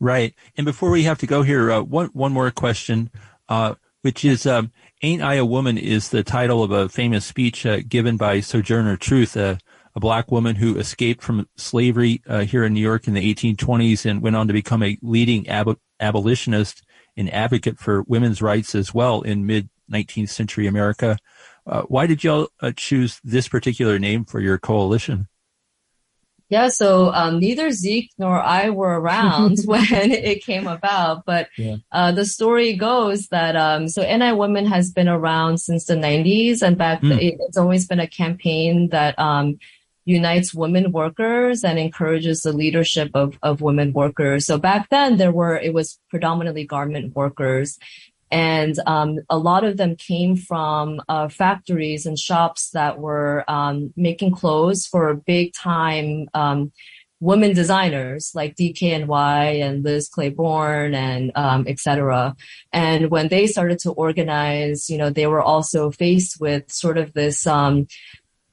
Right. 0.00 0.34
And 0.56 0.64
before 0.64 0.90
we 0.90 1.04
have 1.04 1.18
to 1.18 1.28
go 1.28 1.42
here, 1.42 1.70
uh, 1.70 1.82
one, 1.82 2.08
one 2.08 2.32
more 2.32 2.50
question, 2.50 3.08
uh, 3.48 3.76
which 4.02 4.24
is, 4.24 4.46
um, 4.46 4.72
Ain't 5.02 5.22
I 5.22 5.34
a 5.34 5.44
Woman 5.44 5.78
is 5.78 6.08
the 6.08 6.24
title 6.24 6.64
of 6.64 6.72
a 6.72 6.88
famous 6.88 7.24
speech 7.24 7.64
uh, 7.64 7.80
given 7.86 8.16
by 8.16 8.40
Sojourner 8.40 8.96
Truth, 8.96 9.36
uh, 9.36 9.56
a 9.96 10.00
black 10.00 10.30
woman 10.30 10.54
who 10.54 10.76
escaped 10.76 11.22
from 11.22 11.48
slavery 11.56 12.22
uh, 12.28 12.40
here 12.40 12.64
in 12.64 12.74
New 12.74 12.80
York 12.80 13.08
in 13.08 13.14
the 13.14 13.34
1820s 13.34 14.04
and 14.04 14.20
went 14.20 14.36
on 14.36 14.46
to 14.46 14.52
become 14.52 14.82
a 14.82 14.98
leading 15.00 15.48
ab- 15.48 15.78
abolitionist 15.98 16.82
and 17.16 17.32
advocate 17.32 17.78
for 17.78 18.02
women's 18.02 18.42
rights 18.42 18.74
as 18.74 18.92
well 18.92 19.22
in 19.22 19.46
mid 19.46 19.70
19th 19.90 20.28
century 20.28 20.66
America. 20.66 21.16
Uh, 21.66 21.82
why 21.82 22.06
did 22.06 22.22
y'all 22.22 22.48
uh, 22.60 22.72
choose 22.76 23.20
this 23.24 23.48
particular 23.48 23.98
name 23.98 24.26
for 24.26 24.38
your 24.38 24.58
coalition? 24.58 25.28
Yeah, 26.48 26.68
so 26.68 27.12
um, 27.12 27.40
neither 27.40 27.72
Zeke 27.72 28.10
nor 28.18 28.40
I 28.40 28.70
were 28.70 29.00
around 29.00 29.58
when 29.64 30.12
it 30.12 30.44
came 30.44 30.68
about, 30.68 31.24
but 31.24 31.48
yeah. 31.56 31.76
uh, 31.90 32.12
the 32.12 32.24
story 32.24 32.76
goes 32.76 33.28
that 33.28 33.56
um, 33.56 33.88
so 33.88 34.02
NI 34.02 34.32
Women 34.32 34.66
has 34.66 34.92
been 34.92 35.08
around 35.08 35.58
since 35.58 35.86
the 35.86 35.96
90s, 35.96 36.62
and 36.62 36.78
back 36.78 37.00
mm. 37.02 37.18
it's 37.20 37.56
always 37.56 37.88
been 37.88 37.98
a 37.98 38.06
campaign 38.06 38.90
that 38.90 39.18
um, 39.18 39.58
unites 40.06 40.54
women 40.54 40.92
workers 40.92 41.62
and 41.62 41.78
encourages 41.78 42.40
the 42.40 42.52
leadership 42.52 43.10
of, 43.12 43.38
of 43.42 43.60
women 43.60 43.92
workers. 43.92 44.46
So 44.46 44.56
back 44.56 44.88
then 44.88 45.18
there 45.18 45.32
were, 45.32 45.58
it 45.58 45.74
was 45.74 45.98
predominantly 46.08 46.64
garment 46.64 47.14
workers. 47.14 47.78
And 48.30 48.76
um, 48.86 49.18
a 49.28 49.38
lot 49.38 49.64
of 49.64 49.76
them 49.76 49.96
came 49.96 50.36
from 50.36 51.00
uh, 51.08 51.28
factories 51.28 52.06
and 52.06 52.18
shops 52.18 52.70
that 52.70 52.98
were 52.98 53.44
um, 53.48 53.92
making 53.96 54.32
clothes 54.32 54.86
for 54.86 55.14
big 55.14 55.52
time 55.52 56.28
um, 56.34 56.72
women 57.20 57.54
designers 57.54 58.32
like 58.34 58.56
DKNY 58.56 58.94
and 58.94 59.08
Y 59.08 59.44
and 59.62 59.84
Liz 59.84 60.08
Claiborne 60.08 60.94
and 60.94 61.32
um, 61.34 61.64
etc. 61.66 62.36
And 62.72 63.10
when 63.10 63.28
they 63.28 63.46
started 63.46 63.78
to 63.80 63.92
organize, 63.92 64.90
you 64.90 64.98
know, 64.98 65.10
they 65.10 65.26
were 65.26 65.42
also 65.42 65.90
faced 65.90 66.40
with 66.40 66.70
sort 66.70 66.98
of 66.98 67.12
this 67.14 67.46
um, 67.46 67.86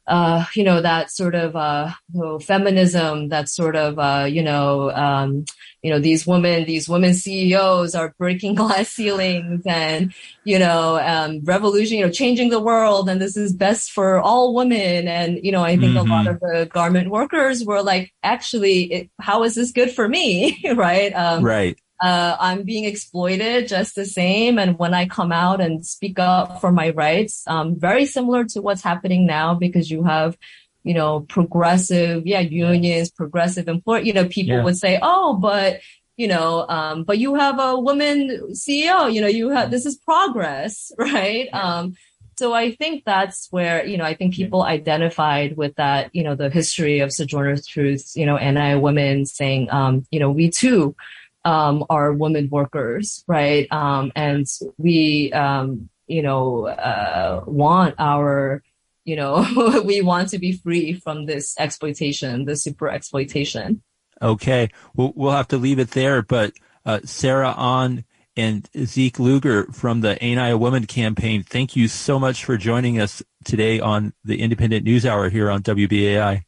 uh, 0.07 0.45
you 0.53 0.63
know, 0.63 0.81
that 0.81 1.09
sort 1.11 1.35
of, 1.35 1.55
uh, 1.55 1.91
know, 2.13 2.39
feminism, 2.39 3.29
that 3.29 3.47
sort 3.47 3.75
of, 3.75 3.97
uh, 3.97 4.25
you 4.29 4.43
know, 4.43 4.91
um, 4.91 5.45
you 5.81 5.89
know, 5.89 5.99
these 5.99 6.27
women, 6.27 6.65
these 6.65 6.89
women 6.89 7.13
CEOs 7.13 7.95
are 7.95 8.13
breaking 8.17 8.55
glass 8.55 8.89
ceilings 8.89 9.61
and, 9.65 10.13
you 10.43 10.59
know, 10.59 10.99
um, 10.99 11.41
revolution, 11.43 11.97
you 11.97 12.05
know, 12.05 12.11
changing 12.11 12.49
the 12.49 12.59
world. 12.59 13.07
And 13.07 13.21
this 13.21 13.37
is 13.37 13.53
best 13.53 13.91
for 13.91 14.19
all 14.19 14.53
women. 14.53 15.07
And, 15.07 15.39
you 15.41 15.51
know, 15.51 15.63
I 15.63 15.77
think 15.77 15.95
mm-hmm. 15.95 16.11
a 16.11 16.15
lot 16.15 16.27
of 16.27 16.39
the 16.41 16.69
garment 16.71 17.09
workers 17.09 17.63
were 17.63 17.81
like, 17.81 18.13
actually, 18.23 18.83
it, 18.93 19.09
how 19.21 19.43
is 19.43 19.55
this 19.55 19.71
good 19.71 19.91
for 19.91 20.07
me? 20.07 20.61
right. 20.75 21.13
Um, 21.13 21.43
right 21.43 21.77
uh, 22.03 22.35
I'm 22.37 22.63
being 22.63 22.83
exploited 22.83 23.69
just 23.69 23.95
the 23.95 24.05
same. 24.05 24.59
And 24.59 24.77
when 24.77 24.93
I 24.93 25.07
come 25.07 25.31
out 25.31 25.61
and 25.61 25.85
speak 25.85 26.19
up 26.19 26.59
for 26.59 26.69
my 26.69 26.89
rights, 26.89 27.45
um, 27.47 27.79
very 27.79 28.05
similar 28.05 28.43
to 28.43 28.61
what's 28.61 28.83
happening 28.83 29.25
now 29.25 29.53
because 29.53 29.89
you 29.89 30.03
have, 30.03 30.37
you 30.83 30.93
know, 30.93 31.21
progressive, 31.21 32.27
yeah, 32.27 32.41
unions, 32.41 33.09
progressive 33.09 33.69
employer, 33.69 34.01
you 34.01 34.11
know, 34.11 34.27
people 34.27 34.57
yeah. 34.57 34.63
would 34.65 34.77
say, 34.77 34.99
oh, 35.01 35.35
but, 35.35 35.79
you 36.17 36.27
know, 36.27 36.67
um, 36.67 37.05
but 37.05 37.19
you 37.19 37.35
have 37.35 37.57
a 37.57 37.79
woman 37.79 38.51
CEO, 38.51 39.11
you 39.11 39.21
know, 39.21 39.27
you 39.27 39.47
have, 39.51 39.71
this 39.71 39.85
is 39.85 39.95
progress, 39.95 40.91
right? 40.97 41.47
Um, 41.53 41.95
so 42.37 42.51
I 42.51 42.71
think 42.71 43.05
that's 43.05 43.47
where, 43.51 43.85
you 43.85 43.95
know, 43.95 44.03
I 44.03 44.13
think 44.13 44.33
people 44.33 44.63
identified 44.63 45.55
with 45.55 45.75
that, 45.75 46.13
you 46.13 46.23
know, 46.23 46.35
the 46.35 46.49
history 46.49 46.99
of 46.99 47.13
Sojourner 47.13 47.55
Truth, 47.65 48.11
you 48.15 48.25
know, 48.25 48.35
anti 48.35 48.75
women 48.75 49.25
saying, 49.25 49.69
um, 49.71 50.05
you 50.11 50.19
know, 50.19 50.31
we 50.31 50.49
too, 50.49 50.97
um, 51.45 51.85
are 51.89 52.13
women 52.13 52.49
workers, 52.49 53.23
right? 53.27 53.71
Um, 53.71 54.11
and 54.15 54.45
we, 54.77 55.31
um, 55.33 55.89
you 56.07 56.21
know, 56.21 56.67
uh, 56.67 57.43
want 57.45 57.95
our, 57.99 58.63
you 59.05 59.15
know, 59.15 59.81
we 59.85 60.01
want 60.01 60.29
to 60.29 60.39
be 60.39 60.53
free 60.53 60.93
from 60.93 61.25
this 61.25 61.55
exploitation, 61.59 62.45
the 62.45 62.55
super 62.55 62.89
exploitation. 62.89 63.81
Okay, 64.21 64.69
we'll, 64.95 65.13
we'll 65.15 65.31
have 65.31 65.49
to 65.49 65.57
leave 65.57 65.79
it 65.79 65.91
there. 65.91 66.21
But 66.21 66.53
uh, 66.85 66.99
Sarah 67.03 67.53
Ahn 67.57 68.05
and 68.35 68.69
Zeke 68.77 69.19
Luger 69.19 69.65
from 69.71 70.01
the 70.01 70.21
Ain't 70.23 70.39
I 70.39 70.49
a 70.49 70.57
Woman 70.57 70.85
campaign, 70.85 71.43
thank 71.43 71.75
you 71.75 71.87
so 71.87 72.19
much 72.19 72.45
for 72.45 72.57
joining 72.57 72.99
us 72.99 73.21
today 73.43 73.79
on 73.79 74.13
the 74.23 74.41
Independent 74.41 74.85
News 74.85 75.05
Hour 75.05 75.29
here 75.29 75.51
on 75.51 75.61
WBAI. 75.61 76.43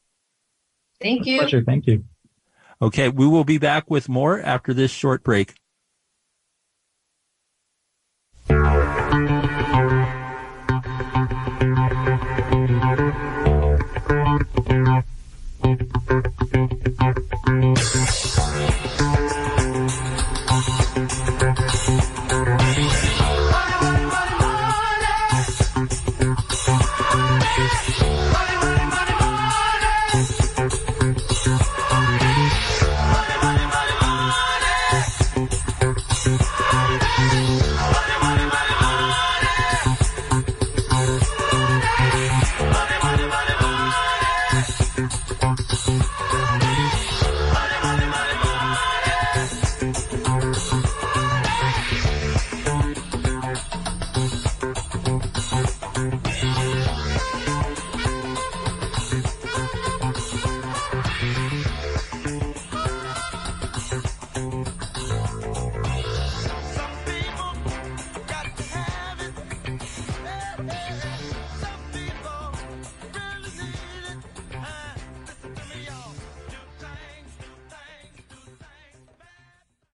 Thank 1.02 1.26
you. 1.26 1.40
Pleasure. 1.40 1.64
Thank 1.64 1.88
you. 1.88 2.06
Okay, 2.82 3.10
we 3.10 3.26
will 3.26 3.46
be 3.46 3.58
back 3.58 3.90
with 3.90 4.10
more 4.10 4.40
after 4.42 4.74
this 4.74 4.92
short 4.92 5.24
break. 5.24 5.56